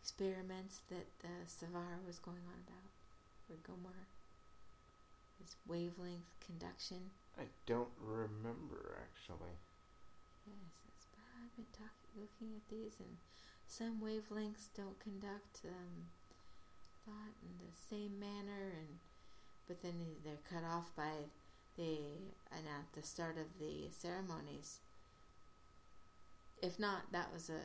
experiments 0.01 0.81
that 0.89 1.07
uh, 1.23 1.45
Savara 1.45 2.01
was 2.05 2.17
going 2.17 2.41
on 2.49 2.57
about, 2.65 2.89
or 3.49 3.57
Gomer? 3.61 4.09
His 5.37 5.55
wavelength 5.67 6.33
conduction. 6.45 7.13
I 7.37 7.45
don't 7.65 7.93
remember 8.01 8.97
actually. 8.97 9.55
Yes, 10.45 10.73
it's, 10.89 11.05
I've 11.17 11.55
been 11.55 11.69
talking, 11.73 12.13
looking 12.17 12.57
at 12.57 12.65
these, 12.69 12.97
and 12.99 13.17
some 13.67 14.01
wavelengths 14.01 14.69
don't 14.75 14.99
conduct 14.99 15.61
um, 15.65 16.09
thought 17.05 17.37
in 17.41 17.53
the 17.61 17.73
same 17.89 18.19
manner, 18.19 18.73
and 18.77 18.99
but 19.67 19.81
then 19.81 19.93
they're 20.25 20.45
cut 20.49 20.67
off 20.67 20.95
by 20.95 21.29
the 21.77 21.97
and 22.51 22.65
at 22.67 22.91
the 22.93 23.05
start 23.05 23.37
of 23.37 23.47
the 23.59 23.89
ceremonies. 23.91 24.77
If 26.61 26.77
not, 26.77 27.11
that 27.11 27.33
was 27.33 27.49
a 27.49 27.61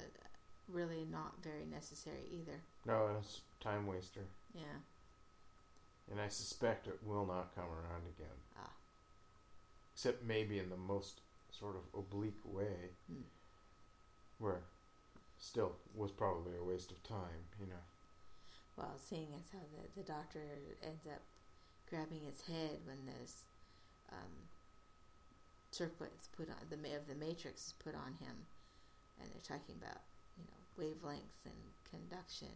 really 0.69 1.05
not 1.11 1.43
very 1.43 1.65
necessary 1.67 2.25
either. 2.33 2.61
No, 2.85 3.17
it's 3.19 3.41
time 3.61 3.87
waster, 3.87 4.27
Yeah. 4.55 4.81
and 6.11 6.21
I 6.21 6.29
suspect 6.29 6.87
it 6.87 7.03
will 7.05 7.27
not 7.27 7.55
come 7.55 7.69
around 7.69 8.07
again. 8.07 8.37
Ah. 8.59 8.71
Except 9.95 10.23
maybe 10.23 10.59
in 10.59 10.69
the 10.71 10.77
most 10.77 11.21
sort 11.51 11.77
of 11.77 11.83
oblique 11.99 12.41
way, 12.45 12.91
Hmm. 13.09 13.23
where 14.39 14.63
still 15.39 15.77
was 15.95 16.11
probably 16.13 16.57
a 16.57 16.63
waste 16.65 16.91
of 16.91 17.03
time. 17.03 17.47
You 17.61 17.67
know. 17.67 17.83
Well, 18.77 18.99
seeing 18.99 19.35
as 19.35 19.51
how 19.53 19.65
the, 19.73 19.89
the 20.03 20.07
doctor 20.07 20.41
ends 20.83 21.07
up 21.07 21.23
grabbing 21.89 22.21
his 22.25 22.43
head 22.43 22.81
when 22.85 23.07
this 23.07 23.45
um, 24.13 24.49
circlet's 25.71 26.29
put 26.29 26.49
on 26.51 26.57
the 26.69 26.95
of 26.95 27.07
the 27.07 27.15
matrix 27.15 27.69
is 27.69 27.73
put 27.79 27.95
on 27.95 28.15
him, 28.15 28.47
and 29.21 29.31
they're 29.31 29.41
talking 29.59 29.77
about 29.81 30.01
you 30.79 30.85
know 30.85 30.89
wavelength 30.95 31.45
and 31.45 31.55
conduction. 31.91 32.49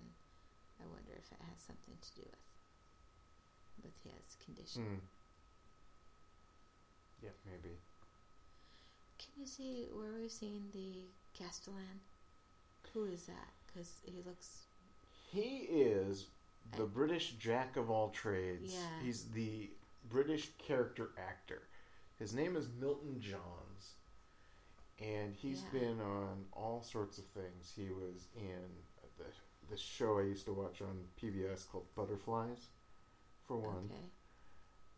I 0.80 0.84
wonder 0.86 1.12
if 1.12 1.30
it 1.32 1.38
has 1.50 1.60
something 1.66 1.94
to 2.00 2.14
do 2.20 2.22
with 2.24 3.84
with 3.84 3.94
his 4.04 4.36
condition. 4.44 4.82
Hmm. 4.82 4.98
Yeah, 7.22 7.30
maybe. 7.46 7.74
Can 9.18 9.40
you 9.42 9.46
see 9.46 9.86
where 9.92 10.12
we've 10.20 10.30
seen 10.32 10.64
the 10.72 11.04
Castellan? 11.38 12.00
Who 12.94 13.04
is 13.04 13.24
that? 13.24 13.48
Because 13.66 13.94
he 14.02 14.22
looks 14.26 14.64
He 15.32 15.66
is 15.70 16.26
the 16.76 16.82
I- 16.84 16.86
British 16.86 17.32
jack 17.32 17.76
of 17.76 17.90
all 17.90 18.10
trades. 18.10 18.74
Yeah. 18.74 19.02
He's 19.04 19.24
the 19.26 19.70
British 20.10 20.50
character 20.58 21.10
actor. 21.18 21.62
His 22.18 22.34
name 22.34 22.56
is 22.56 22.68
Milton 22.80 23.20
Johns. 23.20 23.69
And 25.00 25.34
he's 25.34 25.62
Yeah. 25.62 25.70
been 25.80 26.00
on 26.00 26.44
all 26.52 26.82
sorts 26.82 27.18
of 27.18 27.24
things. 27.26 27.72
He 27.74 27.90
was 27.90 28.28
in 28.36 28.84
the 29.18 29.24
the 29.70 29.76
show 29.76 30.18
I 30.18 30.22
used 30.22 30.46
to 30.46 30.52
watch 30.52 30.82
on 30.82 31.06
PBS 31.16 31.64
called 31.70 31.86
Butterflies, 31.94 32.68
for 33.46 33.56
one. 33.56 33.88
okay. 33.90 34.10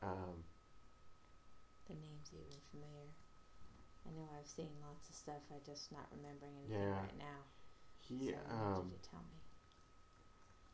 Um, 0.02 0.44
The 1.86 1.94
name's 1.94 2.30
even 2.32 2.60
familiar. 2.70 3.10
I 4.06 4.10
know 4.10 4.26
I've 4.38 4.48
seen 4.48 4.70
lots 4.80 5.08
of 5.10 5.14
stuff. 5.14 5.42
I 5.54 5.58
just 5.64 5.92
not 5.92 6.06
remembering 6.10 6.56
anything 6.56 6.80
Yeah. 6.88 7.00
right 7.02 7.18
now. 7.18 7.44
he 8.00 8.30
so 8.30 8.36
um, 8.50 8.90
you 8.90 8.98
tell 9.10 9.20
me. 9.20 9.38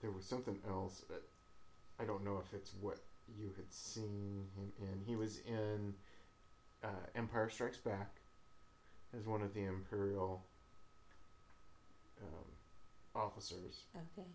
there 0.00 0.10
was 0.10 0.24
something 0.24 0.58
else. 0.66 1.04
uh, 1.10 1.14
I 2.00 2.04
don't 2.04 2.24
know 2.24 2.38
if 2.38 2.54
it's 2.54 2.72
what 2.80 2.98
you 3.26 3.52
had 3.56 3.70
seen 3.72 4.46
him 4.56 4.72
in. 4.78 5.02
He 5.04 5.16
was 5.16 5.38
in 5.40 5.94
uh, 6.84 6.88
Empire 7.14 7.48
Strikes 7.48 7.78
Back 7.78 8.17
as 9.16 9.26
one 9.26 9.42
of 9.42 9.54
the 9.54 9.64
Imperial 9.64 10.44
um, 12.22 12.44
officers. 13.14 13.82
Okay. 13.96 14.26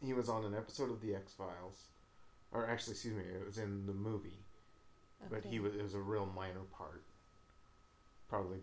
He 0.00 0.12
was 0.14 0.28
on 0.28 0.44
an 0.44 0.54
episode 0.54 0.90
of 0.90 1.00
the 1.00 1.14
X 1.14 1.32
Files, 1.32 1.84
or 2.52 2.66
actually, 2.66 2.92
excuse 2.92 3.14
me, 3.14 3.22
it 3.22 3.44
was 3.44 3.58
in 3.58 3.86
the 3.86 3.92
movie, 3.92 4.38
but 5.30 5.44
he 5.44 5.58
was 5.60 5.74
it 5.74 5.82
was 5.82 5.94
a 5.94 6.00
real 6.00 6.26
minor 6.26 6.64
part. 6.76 7.02
Probably 8.28 8.60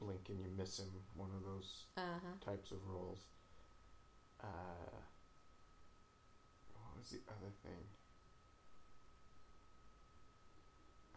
blink 0.00 0.28
and 0.28 0.40
you 0.40 0.48
miss 0.56 0.78
him. 0.78 0.88
One 1.16 1.30
of 1.36 1.44
those 1.44 1.84
Uh 1.96 2.00
huh. 2.22 2.50
types 2.52 2.70
of 2.70 2.78
roles. 2.88 3.18
Uh, 4.42 4.46
what 6.72 6.96
was 6.96 7.10
the 7.10 7.20
other 7.28 7.52
thing? 7.62 7.84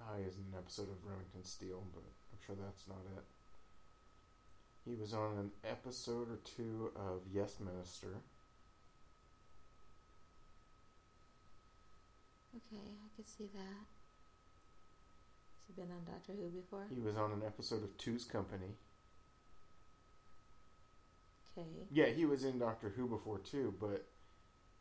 Oh, 0.01 0.17
he 0.17 0.25
was 0.25 0.35
in 0.35 0.43
an 0.51 0.57
episode 0.57 0.89
of 0.89 1.05
Remington 1.05 1.43
Steele, 1.43 1.83
but 1.93 2.03
sure 2.45 2.55
that's 2.59 2.87
not 2.87 2.99
it. 3.17 3.23
He 4.85 4.95
was 4.95 5.13
on 5.13 5.37
an 5.37 5.51
episode 5.63 6.29
or 6.29 6.39
two 6.43 6.91
of 6.95 7.21
Yes 7.31 7.57
Minister. 7.59 8.21
Okay, 12.55 12.81
I 12.81 13.15
could 13.15 13.29
see 13.29 13.49
that. 13.53 13.85
Has 15.55 15.67
he 15.67 15.73
been 15.81 15.91
on 15.91 16.03
Doctor 16.05 16.33
Who 16.33 16.49
before? 16.49 16.85
He 16.93 16.99
was 16.99 17.15
on 17.15 17.31
an 17.31 17.43
episode 17.45 17.83
of 17.83 17.97
Two's 17.97 18.25
Company. 18.25 18.75
Okay. 21.57 21.67
Yeah, 21.91 22.07
he 22.07 22.25
was 22.25 22.43
in 22.43 22.59
Doctor 22.59 22.89
Who 22.89 23.07
before 23.07 23.39
too, 23.39 23.73
but 23.79 24.05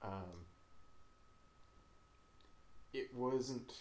um, 0.03 0.46
it 2.94 3.11
wasn't. 3.14 3.73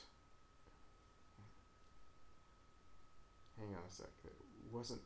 Hang 3.60 3.70
on 3.76 3.84
a 3.88 3.92
sec. 3.92 4.08
It 4.26 4.34
wasn't 4.72 5.02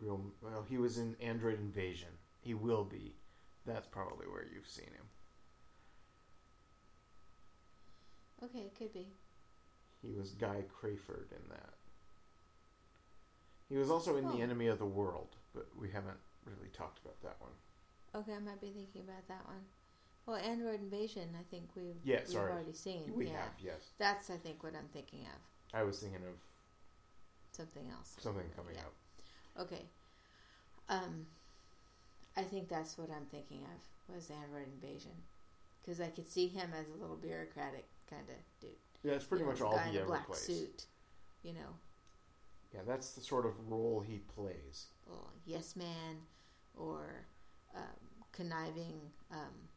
real. 0.00 0.20
Well, 0.42 0.64
he 0.68 0.76
was 0.78 0.98
in 0.98 1.16
Android 1.20 1.58
Invasion. 1.58 2.08
He 2.40 2.54
will 2.54 2.84
be. 2.84 3.14
That's 3.64 3.86
probably 3.86 4.26
where 4.26 4.44
you've 4.52 4.68
seen 4.68 4.86
him. 4.86 5.06
Okay, 8.44 8.60
it 8.60 8.74
could 8.76 8.92
be. 8.92 9.08
He 10.02 10.12
was 10.12 10.30
Guy 10.32 10.62
Crayford 10.80 11.28
in 11.30 11.48
that. 11.50 11.70
He 13.68 13.76
was 13.76 13.90
also 13.90 14.16
in 14.16 14.26
Oh. 14.26 14.32
The 14.32 14.42
Enemy 14.42 14.68
of 14.68 14.78
the 14.78 14.86
World, 14.86 15.34
but 15.54 15.66
we 15.78 15.90
haven't 15.90 16.18
really 16.44 16.68
talked 16.72 17.00
about 17.00 17.20
that 17.22 17.36
one. 17.40 17.50
Okay, 18.14 18.34
I 18.34 18.38
might 18.38 18.60
be 18.60 18.70
thinking 18.70 19.02
about 19.02 19.26
that 19.28 19.44
one. 19.46 19.64
Well, 20.26 20.36
Android 20.36 20.80
Invasion, 20.80 21.28
I 21.38 21.42
think 21.50 21.70
we've, 21.74 21.96
Yeah, 22.04 22.18
we've 22.18 22.28
sorry. 22.28 22.52
already 22.52 22.72
seen. 22.72 23.12
We 23.14 23.26
yeah. 23.26 23.32
have, 23.42 23.52
yes. 23.62 23.90
That's, 23.98 24.30
I 24.30 24.36
think, 24.36 24.62
what 24.62 24.74
I'm 24.74 24.88
thinking 24.92 25.20
of. 25.22 25.78
I 25.78 25.82
was 25.82 25.98
thinking 25.98 26.22
of 26.22 26.34
Something 27.56 27.88
else. 27.90 28.14
something 28.18 28.48
coming 28.56 28.74
Yeah. 28.74 28.82
up. 28.82 28.94
Okay. 29.66 29.86
Um, 30.88 31.26
I 32.36 32.42
think 32.42 32.68
that's 32.68 32.98
what 32.98 33.10
I'm 33.10 33.26
thinking 33.26 33.64
of 33.64 34.14
was 34.14 34.30
Android 34.30 34.68
Invasion, 34.68 35.12
because 35.80 36.00
I 36.00 36.08
could 36.10 36.28
see 36.28 36.48
him 36.48 36.70
as 36.74 36.86
a 36.88 37.00
little 37.00 37.16
bureaucratic 37.16 37.86
kind 38.08 38.28
of 38.28 38.36
dude. 38.60 38.70
Yeah, 39.02 39.12
it's 39.14 39.24
pretty 39.24 39.42
You 39.44 39.46
know, 39.46 39.52
much 39.52 39.62
all 39.62 39.76
guy 39.76 39.88
he 39.88 39.96
in 39.98 40.02
a 40.02 40.06
black 40.06 40.26
plays. 40.26 40.40
suit. 40.40 40.86
You 41.42 41.54
know, 41.54 41.76
Yeah, 42.74 42.82
that's 42.86 43.12
the 43.14 43.20
sort 43.20 43.46
of 43.46 43.70
role 43.70 44.00
he 44.00 44.18
plays. 44.18 44.86
little 45.08 45.32
yes 45.46 45.76
man, 45.76 46.20
or 46.76 47.26
um, 47.74 47.82
conniving 48.32 49.00
um, 49.30 49.68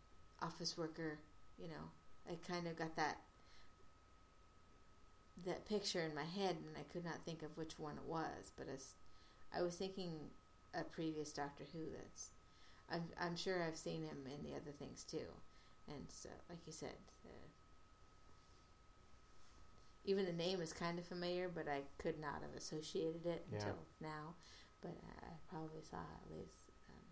office 0.42 0.78
worker. 0.78 1.20
You 1.58 1.68
know, 1.70 1.92
I 2.30 2.36
kind 2.52 2.68
of 2.68 2.76
got 2.76 2.96
that 2.98 3.22
that 5.46 5.66
picture 5.66 6.02
in 6.02 6.16
my 6.16 6.24
head, 6.24 6.58
and 6.58 6.78
I 6.78 6.84
could 6.92 7.06
not 7.06 7.24
think 7.26 7.44
of 7.44 7.58
which 7.58 7.80
one 7.80 7.98
it 7.98 8.06
was. 8.06 8.52
But 8.58 8.68
as 8.70 8.96
I 9.54 9.62
was 9.62 9.76
thinking 9.76 10.30
a 10.74 10.84
previous 10.84 11.32
Doctor 11.34 11.66
Who, 11.74 11.80
that's 11.98 12.30
I'm 12.92 13.04
I'm 13.20 13.36
sure 13.36 13.64
I've 13.64 13.78
seen 13.78 14.04
him 14.04 14.26
in 14.26 14.44
the 14.44 14.56
other 14.56 14.72
things 14.78 15.04
too, 15.04 15.28
and 15.88 16.06
so 16.10 16.30
like 16.50 16.60
you 16.66 16.74
said. 16.74 16.96
Uh, 17.26 17.30
even 20.06 20.26
the 20.26 20.34
name 20.34 20.62
is 20.62 20.74
kind 20.74 20.98
of 20.98 21.06
familiar, 21.06 21.50
but 21.54 21.68
I 21.68 21.82
could 21.98 22.20
not 22.20 22.42
have 22.42 22.56
associated 22.58 23.26
it 23.26 23.46
Yeah. 23.52 23.60
until 23.60 23.76
now. 24.02 24.34
But 24.82 24.96
I 25.06 25.26
I 25.28 25.32
probably 25.50 25.82
saw 25.84 25.98
at 25.98 26.32
least 26.38 26.72
um, 26.90 27.06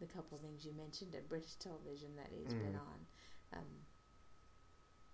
the 0.00 0.06
couple 0.06 0.36
of 0.36 0.42
things 0.42 0.64
you 0.64 0.72
mentioned 0.76 1.14
at 1.14 1.28
British 1.28 1.54
television 1.54 2.14
that 2.16 2.28
he's 2.30 2.52
been 2.54 2.76
Mm. 2.76 2.80
on. 2.80 3.06
Um, 3.54 3.66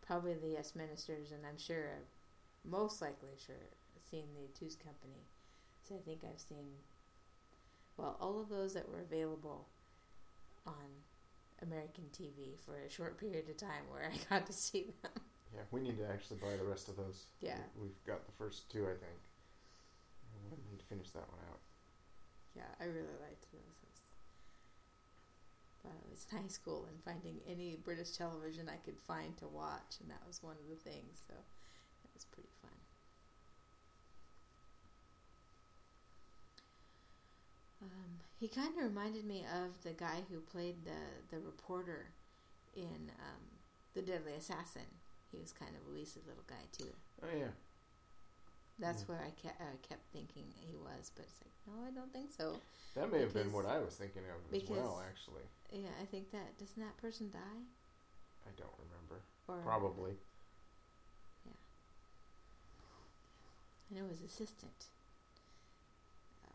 probably 0.07 0.35
the 0.35 0.49
Yes 0.49 0.75
Ministers, 0.75 1.33
and 1.33 1.41
I'm 1.47 1.59
sure, 1.59 1.91
I've 1.97 2.71
most 2.71 3.01
likely 3.03 3.31
sure, 3.45 3.57
seen 4.11 4.25
the 4.35 4.59
Two's 4.59 4.77
Company. 4.77 5.23
So 5.89 5.95
I 5.95 5.99
think 5.99 6.21
I've 6.25 6.41
seen, 6.41 6.67
well, 7.97 8.17
all 8.21 8.41
of 8.41 8.49
those 8.49 8.75
that 8.75 8.89
were 8.89 9.01
available 9.01 9.67
on 10.67 10.75
American 11.63 12.05
TV 12.13 12.59
for 12.65 12.79
a 12.81 12.91
short 12.91 13.19
period 13.19 13.49
of 13.49 13.57
time 13.57 13.85
where 13.91 14.11
I 14.13 14.17
got 14.31 14.47
to 14.47 14.53
see 14.53 14.93
them. 15.03 15.13
Yeah, 15.55 15.61
we 15.71 15.81
need 15.81 15.99
to 15.99 16.09
actually 16.09 16.39
buy 16.39 16.57
the 16.57 16.65
rest 16.65 16.89
of 16.89 16.97
those. 16.97 17.25
Yeah. 17.41 17.59
We- 17.77 17.85
We've 17.85 18.05
got 18.07 18.27
the 18.27 18.33
first 18.33 18.71
two, 18.71 18.85
I 18.85 18.97
think. 18.99 19.21
We 20.51 20.57
need 20.71 20.79
to 20.81 20.87
finish 20.87 21.11
that 21.11 21.29
one 21.31 21.41
out. 21.51 21.61
Yeah, 22.57 22.71
I 22.81 22.85
really 22.85 23.17
liked 23.21 23.47
those. 23.53 23.84
But 25.85 25.93
it 26.01 26.11
was 26.11 26.27
in 26.33 26.39
high 26.39 26.49
school 26.49 26.87
and 26.89 26.97
finding 27.05 27.41
any 27.47 27.77
British 27.77 28.13
television 28.17 28.69
I 28.73 28.77
could 28.85 28.99
find 28.99 29.37
to 29.39 29.47
watch, 29.47 30.01
and 30.01 30.11
that 30.11 30.27
was 30.27 30.43
one 30.43 30.57
of 30.57 30.69
the 30.69 30.81
things. 30.81 31.21
So 31.29 31.35
it 31.35 32.11
was 32.15 32.25
pretty 32.25 32.49
fun. 32.63 32.73
Um, 37.83 38.19
he 38.41 38.49
kind 38.49 38.77
of 38.79 38.83
reminded 38.85 39.25
me 39.25 39.45
of 39.45 39.83
the 39.83 39.93
guy 39.93 40.23
who 40.31 40.41
played 40.41 40.77
the 40.85 41.37
the 41.37 41.41
reporter 41.43 42.07
in 42.75 43.11
um, 43.21 43.43
The 43.95 44.03
Deadly 44.03 44.33
Assassin. 44.39 44.89
He 45.31 45.39
was 45.39 45.53
kind 45.53 45.73
of 45.75 45.91
a 45.91 45.95
weasel 45.95 46.23
little 46.27 46.45
guy 46.49 46.65
too. 46.73 46.91
Oh, 47.23 47.37
yeah. 47.37 47.53
That's 48.79 49.03
Mm. 49.05 49.09
where 49.09 49.19
I 49.21 49.31
kept, 49.31 49.61
I 49.61 49.77
kept 49.87 50.03
thinking 50.13 50.45
he 50.61 50.75
was, 50.77 51.11
but 51.15 51.27
it's 51.27 51.41
like, 51.43 51.55
no, 51.67 51.87
I 51.87 51.91
don't 51.91 52.13
think 52.13 52.31
so. 52.33 52.57
That 52.95 53.11
may 53.13 53.21
have 53.21 53.35
been 53.35 53.53
what 53.53 53.67
I 53.67 53.79
was 53.79 53.95
thinking 53.95 54.23
of 54.31 54.55
as 54.55 54.69
well, 54.69 55.03
actually. 55.09 55.43
Yeah, 55.75 55.91
I 56.01 56.05
think 56.07 56.31
that 56.31 56.57
doesn't 56.59 56.79
that 56.81 56.97
person 57.03 57.31
die 57.33 57.39
I 58.47 58.51
don't 58.57 58.71
remember. 58.79 59.23
or 59.49 59.57
Probably. 59.69 60.13
Yeah. 61.45 61.59
I 63.91 64.01
know 64.01 64.09
his 64.09 64.21
assistant 64.23 64.87
um, 66.47 66.55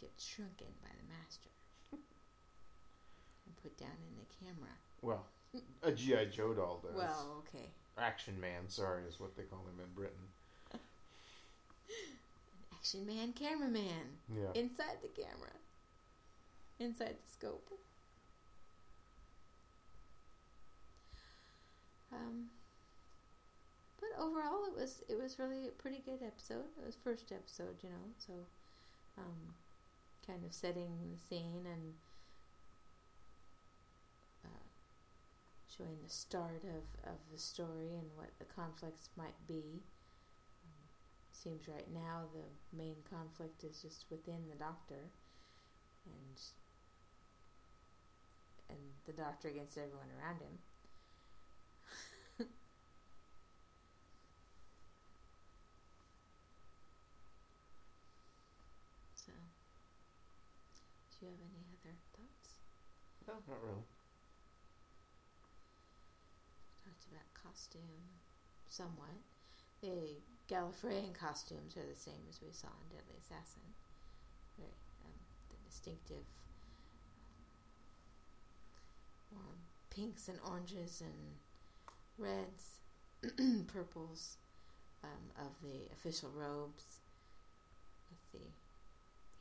gets 0.00 0.24
shrunken 0.26 0.66
by 0.82 0.88
the 0.90 1.06
master 1.14 1.50
and 1.92 3.56
put 3.62 3.76
down 3.78 3.94
in 4.10 4.18
the 4.18 4.26
camera. 4.44 4.74
Well, 5.02 5.24
a 5.84 5.92
G.I. 5.92 6.24
Joe 6.26 6.54
doll 6.54 6.80
does. 6.82 6.96
Well, 6.96 7.44
okay, 7.46 7.66
Action 7.98 8.38
Man, 8.40 8.68
sorry, 8.68 9.04
is 9.08 9.20
what 9.20 9.36
they 9.36 9.44
call 9.44 9.60
him 9.60 9.78
in 9.78 9.94
Britain. 9.94 10.26
action 12.74 13.06
man, 13.06 13.32
cameraman 13.32 14.18
Yeah. 14.34 14.52
inside 14.60 14.98
the 15.02 15.08
camera, 15.08 15.54
inside 16.80 17.16
the 17.24 17.30
scope. 17.32 17.68
Um, 22.12 22.48
but 24.00 24.08
overall, 24.18 24.64
it 24.66 24.74
was 24.80 25.02
it 25.08 25.18
was 25.20 25.38
really 25.38 25.68
a 25.68 25.70
pretty 25.72 26.00
good 26.04 26.22
episode. 26.22 26.64
It 26.80 26.84
was 26.86 26.96
first 26.96 27.32
episode, 27.32 27.82
you 27.82 27.90
know, 27.90 28.06
so 28.18 28.32
um, 29.18 29.54
kind 30.26 30.44
of 30.44 30.52
setting 30.54 30.92
the 31.12 31.18
scene 31.18 31.66
and 31.66 31.94
uh, 34.44 34.48
showing 35.68 35.98
the 36.02 36.08
start 36.10 36.64
of, 36.64 36.84
of 37.12 37.18
the 37.30 37.38
story 37.38 37.94
and 37.94 38.10
what 38.16 38.30
the 38.40 38.44
conflicts 38.44 39.08
might 39.16 39.38
be. 39.46 39.84
Um, 40.64 40.88
seems 41.32 41.68
right 41.68 41.90
now 41.92 42.24
the 42.34 42.76
main 42.76 42.96
conflict 43.10 43.64
is 43.64 43.82
just 43.82 44.06
within 44.10 44.48
the 44.48 44.56
doctor, 44.56 45.10
and 46.06 46.40
and 48.70 48.78
the 49.04 49.12
doctor 49.12 49.48
against 49.48 49.76
everyone 49.76 50.08
around 50.18 50.40
him. 50.40 50.58
So, 59.14 59.32
do 61.18 61.26
you 61.26 61.32
have 61.32 61.40
any 61.42 61.66
other 61.74 61.96
thoughts? 62.14 62.48
No, 63.26 63.34
not 63.46 63.60
really. 63.62 63.86
Talked 66.86 67.06
about 67.10 67.26
costume 67.34 68.06
somewhat. 68.68 69.18
The 69.82 70.22
Gallifreyan 70.48 71.14
costumes 71.14 71.76
are 71.76 71.86
the 71.86 71.98
same 71.98 72.22
as 72.30 72.40
we 72.40 72.52
saw 72.52 72.68
in 72.68 72.96
Deadly 72.96 73.18
Assassin. 73.18 73.66
Very 74.56 74.70
um, 75.04 75.12
the 75.50 75.56
distinctive 75.68 76.24
um, 79.34 79.58
pinks 79.90 80.28
and 80.28 80.38
oranges 80.46 81.02
and 81.02 81.36
reds, 82.16 82.78
purples 83.66 84.36
um, 85.04 85.46
of 85.46 85.52
the 85.62 85.92
official 85.92 86.30
robes 86.34 87.00
with 88.10 88.40
the 88.40 88.46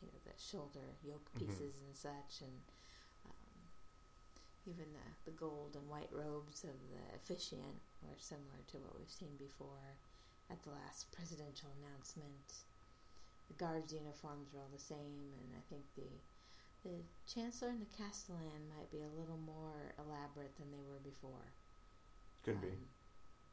you 0.01 0.07
know 0.07 0.19
the 0.25 0.33
shoulder 0.39 0.85
yoke 1.03 1.29
Mhm. 1.35 1.39
pieces 1.39 1.81
and 1.85 1.95
such 1.95 2.41
and 2.41 2.61
um, 3.25 3.57
even 4.65 4.85
the, 4.93 5.31
the 5.31 5.37
gold 5.37 5.75
and 5.75 5.87
white 5.89 6.11
robes 6.11 6.63
of 6.63 6.75
the 6.91 7.15
officiant 7.15 7.81
were 8.01 8.17
similar 8.19 8.61
to 8.67 8.77
what 8.77 8.97
we've 8.97 9.09
seen 9.09 9.35
before 9.37 9.95
at 10.49 10.61
the 10.63 10.71
last 10.71 11.11
presidential 11.11 11.69
announcement. 11.81 12.63
The 13.47 13.53
guards' 13.55 13.93
uniforms 13.93 14.53
were 14.53 14.59
all 14.61 14.69
the 14.73 14.79
same, 14.79 15.33
and 15.39 15.55
I 15.55 15.61
think 15.69 15.83
the 15.95 16.09
the 16.83 17.03
chancellor 17.25 17.69
and 17.69 17.81
the 17.81 17.97
castellan 17.97 18.69
might 18.77 18.91
be 18.91 19.01
a 19.01 19.19
little 19.19 19.37
more 19.37 19.93
elaborate 19.99 20.55
than 20.57 20.71
they 20.71 20.83
were 20.87 20.99
before. 21.03 21.51
Could 22.43 22.61
be. 22.61 22.67
Um, 22.69 22.87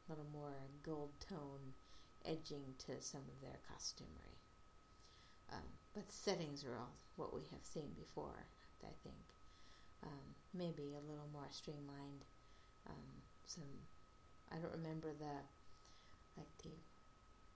a 0.07 0.11
little 0.11 0.31
more 0.31 0.53
gold 0.83 1.11
tone 1.19 1.73
edging 2.23 2.75
to 2.85 3.01
some 3.01 3.21
of 3.27 3.41
their 3.41 3.59
costumery. 3.71 4.37
Um, 5.51 5.67
but 5.95 6.11
settings 6.11 6.67
are 6.67 6.75
all 6.75 6.91
what 7.15 7.33
we 7.33 7.47
have 7.55 7.63
seen 7.63 7.95
before, 7.95 8.43
I 8.83 8.91
think. 9.01 9.25
Um, 10.03 10.35
maybe 10.53 10.91
a 10.91 11.07
little 11.07 11.31
more 11.31 11.47
streamlined. 11.49 12.27
Um, 12.85 13.07
some, 13.47 13.71
I 14.51 14.59
don't 14.59 14.75
remember 14.75 15.15
the, 15.15 15.39
like 16.35 16.51
the 16.61 16.75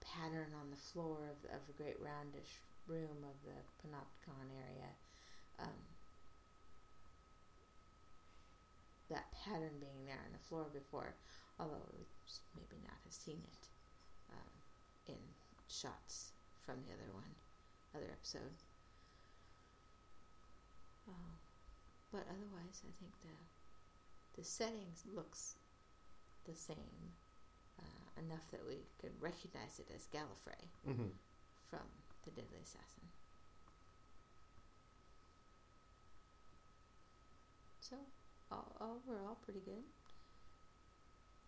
pattern 0.00 0.56
on 0.56 0.72
the 0.72 0.80
floor 0.80 1.28
of, 1.28 1.38
of 1.52 1.60
the 1.68 1.76
great 1.76 2.00
roundish 2.00 2.64
room 2.88 3.20
of 3.28 3.36
the 3.44 3.60
Panopticon 3.84 4.48
area. 4.56 4.90
Um, 5.60 5.80
that 9.12 9.28
pattern 9.36 9.76
being 9.78 10.08
there 10.08 10.22
on 10.24 10.32
the 10.32 10.46
floor 10.48 10.64
before, 10.72 11.12
although 11.60 11.84
we 11.92 12.08
maybe 12.56 12.80
not 12.88 12.96
have 13.04 13.12
seen 13.12 13.42
it 13.44 13.64
um, 14.32 14.52
in 15.12 15.20
shots 15.68 16.32
from 16.64 16.80
the 16.86 16.94
other 16.94 17.12
one, 17.12 17.34
other 17.94 18.10
episode. 18.12 18.54
Oh, 21.08 21.12
but 22.12 22.26
otherwise, 22.28 22.82
I 22.86 22.92
think 23.00 23.12
the 23.22 23.34
the 24.40 24.44
settings 24.44 25.04
looks 25.14 25.56
the 26.46 26.54
same. 26.54 27.12
enough 28.18 28.50
that 28.50 28.60
we 28.66 28.76
could 29.00 29.12
recognize 29.20 29.78
it 29.78 29.88
as 29.94 30.06
Gallifrey 30.12 30.68
Mm-hmm. 30.88 31.08
from 31.70 31.86
the 32.24 32.30
Deadly 32.30 32.58
Assassin. 32.62 33.08
So, 37.80 37.96
all, 38.50 38.76
overall, 38.80 39.36
pretty 39.42 39.60
good. 39.60 39.84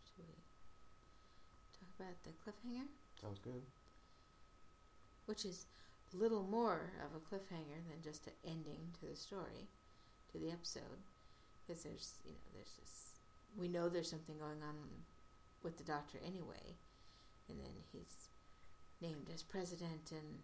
Should 0.07 0.24
we 0.26 0.34
talk 1.78 1.88
about 1.99 2.16
the 2.24 2.30
cliffhanger? 2.43 2.86
Sounds 3.20 3.38
good. 3.40 3.62
Which 5.26 5.45
is 5.45 5.66
little 6.14 6.42
more 6.42 6.92
of 7.04 7.14
a 7.14 7.22
cliffhanger 7.24 7.80
than 7.88 8.02
just 8.02 8.26
an 8.26 8.32
ending 8.44 8.92
to 9.00 9.06
the 9.06 9.16
story, 9.16 9.68
to 10.32 10.38
the 10.38 10.50
episode. 10.50 11.00
Because 11.60 11.82
there's, 11.82 12.14
you 12.24 12.32
know, 12.32 12.48
there's 12.54 12.74
this. 12.80 13.20
We 13.58 13.68
know 13.68 13.88
there's 13.88 14.10
something 14.10 14.38
going 14.38 14.62
on 14.62 14.76
with 15.62 15.78
the 15.78 15.84
doctor 15.84 16.18
anyway. 16.26 16.76
And 17.48 17.58
then 17.58 17.74
he's 17.92 18.28
named 19.00 19.30
as 19.32 19.42
president 19.42 20.10
and 20.10 20.42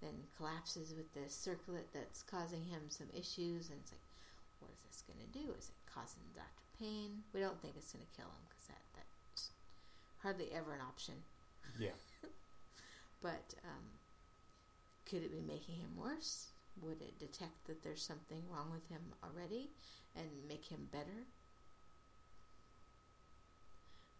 then 0.00 0.14
collapses 0.36 0.94
with 0.96 1.12
this 1.14 1.34
circlet 1.34 1.88
that's 1.92 2.22
causing 2.22 2.64
him 2.64 2.88
some 2.88 3.08
issues. 3.12 3.68
And 3.68 3.78
it's 3.80 3.92
like, 3.92 4.08
what 4.60 4.70
is 4.72 4.82
this 4.86 5.04
going 5.06 5.20
to 5.20 5.32
do? 5.32 5.52
Is 5.58 5.68
it 5.68 5.92
causing 5.92 6.22
the 6.32 6.40
doctor 6.40 6.64
pain? 6.78 7.22
We 7.32 7.40
don't 7.40 7.60
think 7.60 7.74
it's 7.76 7.92
going 7.92 8.04
to 8.04 8.16
kill 8.16 8.28
him 8.28 8.44
because 8.48 8.66
that, 8.68 8.84
that's 8.96 9.50
hardly 10.22 10.48
ever 10.54 10.72
an 10.72 10.80
option. 10.80 11.14
Yeah. 11.78 11.96
But 13.24 13.56
um, 13.64 13.88
could 15.08 15.22
it 15.22 15.32
be 15.32 15.40
making 15.40 15.76
him 15.76 15.96
worse? 15.96 16.48
Would 16.82 17.00
it 17.02 17.18
detect 17.18 17.66
that 17.66 17.82
there's 17.82 18.02
something 18.02 18.42
wrong 18.50 18.70
with 18.70 18.88
him 18.88 19.02
already 19.22 19.70
and 20.16 20.26
make 20.48 20.64
him 20.64 20.88
better? 20.90 21.26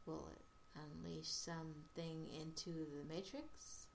Will 0.06 0.28
it 0.32 0.44
unleash 0.76 1.28
something 1.28 2.26
into 2.40 2.70
the 2.70 3.04
Matrix? 3.08 3.86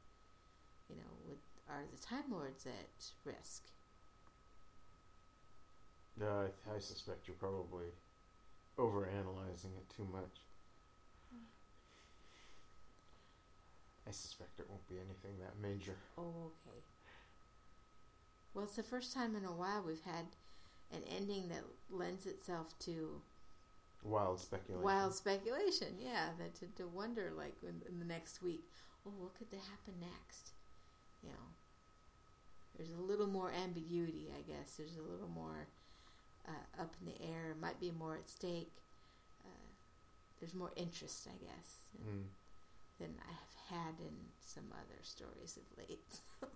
You 0.90 0.96
know, 0.98 1.12
would, 1.28 1.38
are 1.70 1.84
the 1.92 2.02
Time 2.02 2.32
Lords 2.32 2.66
at 2.66 3.12
risk? 3.24 3.64
No, 6.20 6.28
I, 6.28 6.76
I 6.76 6.80
suspect 6.80 7.28
you're 7.28 7.36
probably 7.38 7.86
overanalyzing 8.78 9.78
it 9.78 9.90
too 9.96 10.08
much. 10.12 10.49
I 14.10 14.12
suspect 14.12 14.60
it 14.60 14.66
won't 14.68 14.88
be 14.89 14.95
anything 14.95 15.38
that 15.39 15.53
major. 15.62 15.93
Oh, 16.18 16.24
okay. 16.68 16.78
Well, 18.55 18.64
it's 18.66 18.76
the 18.76 18.82
first 18.84 19.14
time 19.14 19.36
in 19.36 19.45
a 19.45 19.51
while 19.51 19.84
we've 19.86 20.01
had 20.03 20.26
an 20.91 21.03
ending 21.16 21.47
that 21.49 21.64
lends 21.91 22.26
itself 22.26 22.74
to 22.80 23.22
Wild 24.03 24.39
speculation. 24.39 24.84
wild 24.84 25.14
speculation. 25.14 25.89
Yeah, 25.99 26.30
that 26.39 26.55
to, 26.55 26.66
to 26.82 26.88
wonder 26.88 27.32
like 27.38 27.53
in, 27.62 27.82
in 27.88 27.99
the 27.99 28.05
next 28.05 28.41
week, 28.41 28.64
oh, 29.05 29.12
what 29.20 29.38
could 29.38 29.47
happen 29.55 29.93
next? 30.01 30.51
You 31.22 31.30
know, 31.30 31.45
there's 32.78 32.89
a 32.91 33.01
little 33.01 33.28
more 33.28 33.51
ambiguity, 33.51 34.30
I 34.36 34.41
guess. 34.49 34.76
There's 34.78 34.95
a 34.97 35.01
little 35.12 35.30
more 35.36 35.68
uh, 36.47 36.82
up 36.82 36.95
in 37.01 37.12
the 37.14 37.22
air. 37.30 37.55
Might 37.62 37.80
be 37.80 37.91
more 37.91 38.16
at 38.16 38.28
stake. 38.30 38.72
Uh, 39.45 39.68
there's 40.39 40.55
more 40.55 40.72
interest, 40.76 41.28
I 41.28 41.38
guess, 41.45 41.76
Mm. 42.07 42.24
Than 43.00 43.16
I 43.28 43.32
have 43.32 43.80
had 43.80 44.00
in 44.00 44.14
some 44.45 44.66
other 44.74 45.00
stories 45.04 45.58
of 45.58 45.78
late. 45.78 46.20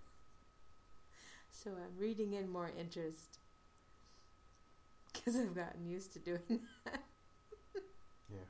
so 1.51 1.71
I'm 1.71 1.97
reading 1.99 2.33
in 2.33 2.49
more 2.49 2.71
interest 2.77 3.39
because 5.13 5.35
I've 5.35 5.55
gotten 5.55 5.87
used 5.87 6.13
to 6.13 6.19
doing 6.19 6.39
that. 6.85 7.01
Yeah. 8.29 8.49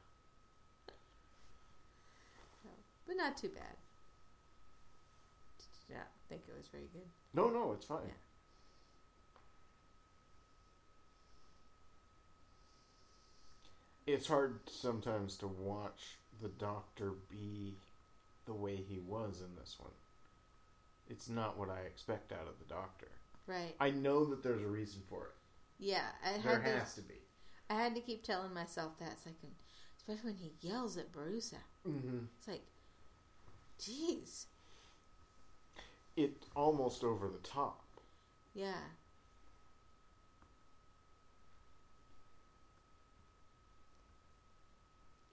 So, 2.64 2.70
but 3.08 3.18
not 3.18 3.38
too 3.38 3.50
bad. 3.50 3.76
Did 5.88 5.98
not 5.98 6.08
think 6.30 6.42
it 6.48 6.56
was 6.58 6.68
very 6.68 6.88
good. 6.94 7.08
No, 7.34 7.50
no, 7.50 7.74
it's 7.74 7.86
fine. 7.86 8.00
Yeah. 8.06 8.14
It's 14.06 14.28
hard 14.28 14.60
sometimes 14.68 15.38
to 15.38 15.48
watch 15.48 16.18
the 16.42 16.50
doctor 16.50 17.14
be 17.30 17.76
the 18.46 18.54
way 18.54 18.76
he 18.76 19.00
was 19.00 19.42
in 19.42 19.56
this 19.60 19.78
one. 19.80 19.92
It's 21.10 21.30
not 21.30 21.58
what 21.58 21.70
I 21.70 21.80
expect 21.82 22.32
out 22.32 22.48
of 22.48 22.60
the 22.60 22.74
doctor. 22.74 23.08
Right. 23.48 23.76
I 23.80 23.92
know 23.92 24.26
that 24.26 24.42
there's 24.44 24.62
a 24.62 24.68
reason 24.68 25.02
for 25.10 25.24
it. 25.26 25.34
Yeah, 25.80 26.06
I 26.26 26.38
There 26.38 26.60
had 26.62 26.80
has 26.80 26.96
to 26.96 27.02
be. 27.02 27.16
I 27.70 27.76
had 27.76 27.96
to 27.96 28.02
keep 28.02 28.24
telling 28.24 28.54
myself 28.54 28.98
that. 29.00 29.14
It's 29.14 29.26
like, 29.26 29.36
especially 29.98 30.32
when 30.32 30.40
he 30.40 30.68
yells 30.68 30.98
at 30.98 31.12
Borusa. 31.12 31.56
Mm-hmm. 31.88 32.20
It's 32.40 32.48
like, 32.48 32.64
jeez. 33.80 34.46
It 36.16 36.44
almost 36.56 37.04
over 37.04 37.28
the 37.28 37.48
top. 37.48 37.84
Yeah. 38.54 38.74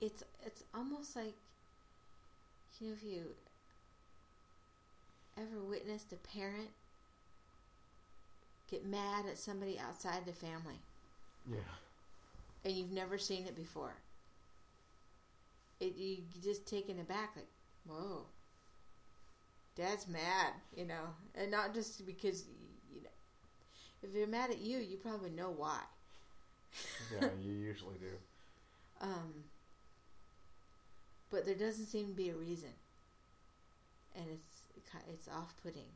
It's 0.01 0.23
it's 0.45 0.65
almost 0.75 1.15
like 1.17 1.35
you 2.81 2.89
know 2.89 2.93
if 2.95 3.03
you 3.05 3.23
ever 5.37 5.63
witnessed 5.69 6.13
a 6.13 6.17
parent 6.37 6.71
get 8.71 8.87
mad 8.87 9.27
at 9.27 9.39
somebody 9.39 9.79
outside 9.79 10.25
the 10.27 10.33
family 10.33 10.79
Yeah. 11.51 11.59
and 12.65 12.75
you've 12.75 12.93
never 12.93 13.19
seen 13.19 13.47
it 13.47 13.57
before. 13.57 13.95
It 15.81 15.97
you 15.97 16.19
just 16.43 16.67
taken 16.67 16.99
aback 17.01 17.31
like, 17.37 17.49
whoa. 17.87 18.23
Dad's 19.77 20.07
mad, 20.09 20.53
you 20.77 20.85
know, 20.85 21.15
and 21.35 21.51
not 21.51 21.75
just 21.75 22.05
because 22.07 22.45
you 22.95 23.03
know. 23.03 23.09
If 24.03 24.13
they're 24.13 24.27
mad 24.27 24.51
at 24.51 24.59
you, 24.61 24.79
you 24.79 24.97
probably 24.97 25.31
know 25.31 25.51
why. 25.51 25.81
Yeah, 27.13 27.29
you 27.43 27.53
usually 27.53 27.97
do. 27.99 28.13
Um, 29.01 29.33
but 31.31 31.45
there 31.47 31.55
doesn't 31.55 31.87
seem 31.87 32.09
to 32.09 32.13
be 32.15 32.31
a 32.31 32.35
reason, 32.35 32.73
and 34.15 34.27
it's 34.31 34.67
it's 35.09 35.29
off 35.29 35.55
putting. 35.63 35.89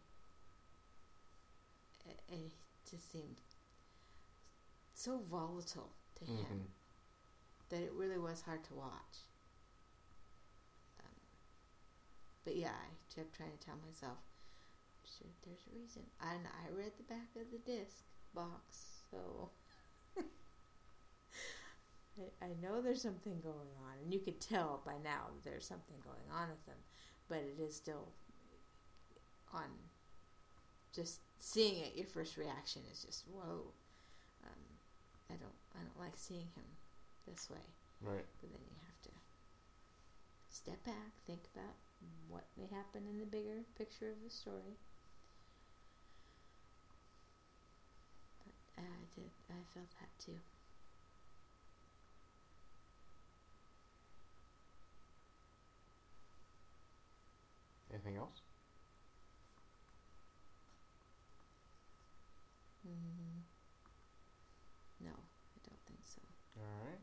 And 2.31 2.41
it 2.47 2.53
just 2.91 3.11
seemed 3.13 3.37
so 4.95 5.19
volatile 5.31 5.91
to 6.17 6.25
him 6.25 6.69
Mhm. 6.69 6.71
that 7.71 7.83
it 7.83 7.93
really 7.93 8.19
was 8.19 8.43
hard 8.43 8.63
to 8.65 8.75
watch. 8.75 9.17
Um, 11.01 11.21
but 12.45 12.57
yeah, 12.57 12.75
I 12.75 13.15
kept 13.15 13.35
trying 13.35 13.57
to 13.57 13.65
tell 13.65 13.77
myself, 13.77 14.19
sure, 15.07 15.29
there's 15.45 15.67
a 15.73 15.77
reason. 15.79 16.11
And 16.21 16.47
I 16.47 16.69
read 16.71 16.93
the 16.97 17.05
back 17.05 17.35
of 17.37 17.51
the 17.51 17.59
disc 17.59 18.05
box, 18.35 19.03
so 19.11 19.51
I, 22.19 22.47
I 22.47 22.49
know 22.63 22.81
there's 22.81 23.03
something 23.03 23.41
going 23.43 23.75
on, 23.87 23.99
and 24.03 24.13
you 24.13 24.21
could 24.21 24.41
tell 24.41 24.81
by 24.85 24.95
now 25.03 25.27
that 25.35 25.51
there's 25.51 25.67
something 25.67 25.97
going 26.05 26.29
on 26.33 26.49
with 26.49 26.65
them, 26.67 26.79
but 27.29 27.39
it 27.39 27.63
is 27.63 27.75
still 27.75 28.09
on. 29.53 29.69
Just 30.95 31.21
seeing 31.41 31.83
it, 31.83 31.97
your 31.97 32.07
first 32.07 32.37
reaction 32.37 32.83
is 32.93 33.03
just 33.03 33.25
whoa. 33.27 33.67
Um, 34.45 34.63
I 35.31 35.35
don't, 35.35 35.59
I 35.75 35.83
don't 35.83 36.01
like 36.01 36.17
seeing 36.17 36.47
him 36.55 36.69
this 37.27 37.51
way. 37.51 37.67
Right. 38.01 38.25
But 38.41 38.51
then 38.53 38.63
you 38.63 38.77
have 38.87 39.03
to 39.03 39.11
step 40.51 40.85
back, 40.85 41.11
think 41.27 41.41
about 41.55 41.75
what 42.29 42.45
may 42.57 42.67
happen 42.71 43.03
in 43.11 43.19
the 43.19 43.27
bigger 43.27 43.65
picture 43.77 44.07
of 44.07 44.23
the 44.23 44.31
story. 44.31 44.79
But 48.77 48.85
I 48.85 49.03
did, 49.17 49.31
I 49.51 49.59
felt 49.75 49.91
that 49.99 50.11
too. 50.25 50.39
Anything 57.95 58.17
else? 58.17 58.41
Mm, 62.85 63.43
no, 65.01 65.11
I 65.11 65.59
don't 65.69 65.81
think 65.87 66.01
so. 66.03 66.21
All 66.59 66.67
right. 66.85 66.99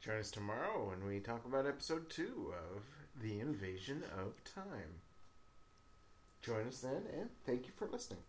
Join 0.00 0.16
us 0.16 0.30
tomorrow 0.30 0.88
when 0.88 1.06
we 1.06 1.20
talk 1.20 1.44
about 1.44 1.66
episode 1.66 2.08
two 2.08 2.54
of 2.74 2.84
The 3.22 3.38
Invasion 3.38 4.02
of 4.18 4.42
Time. 4.44 5.02
Join 6.40 6.68
us 6.68 6.80
then, 6.80 7.02
and 7.12 7.28
thank 7.44 7.66
you 7.66 7.72
for 7.76 7.86
listening. 7.88 8.22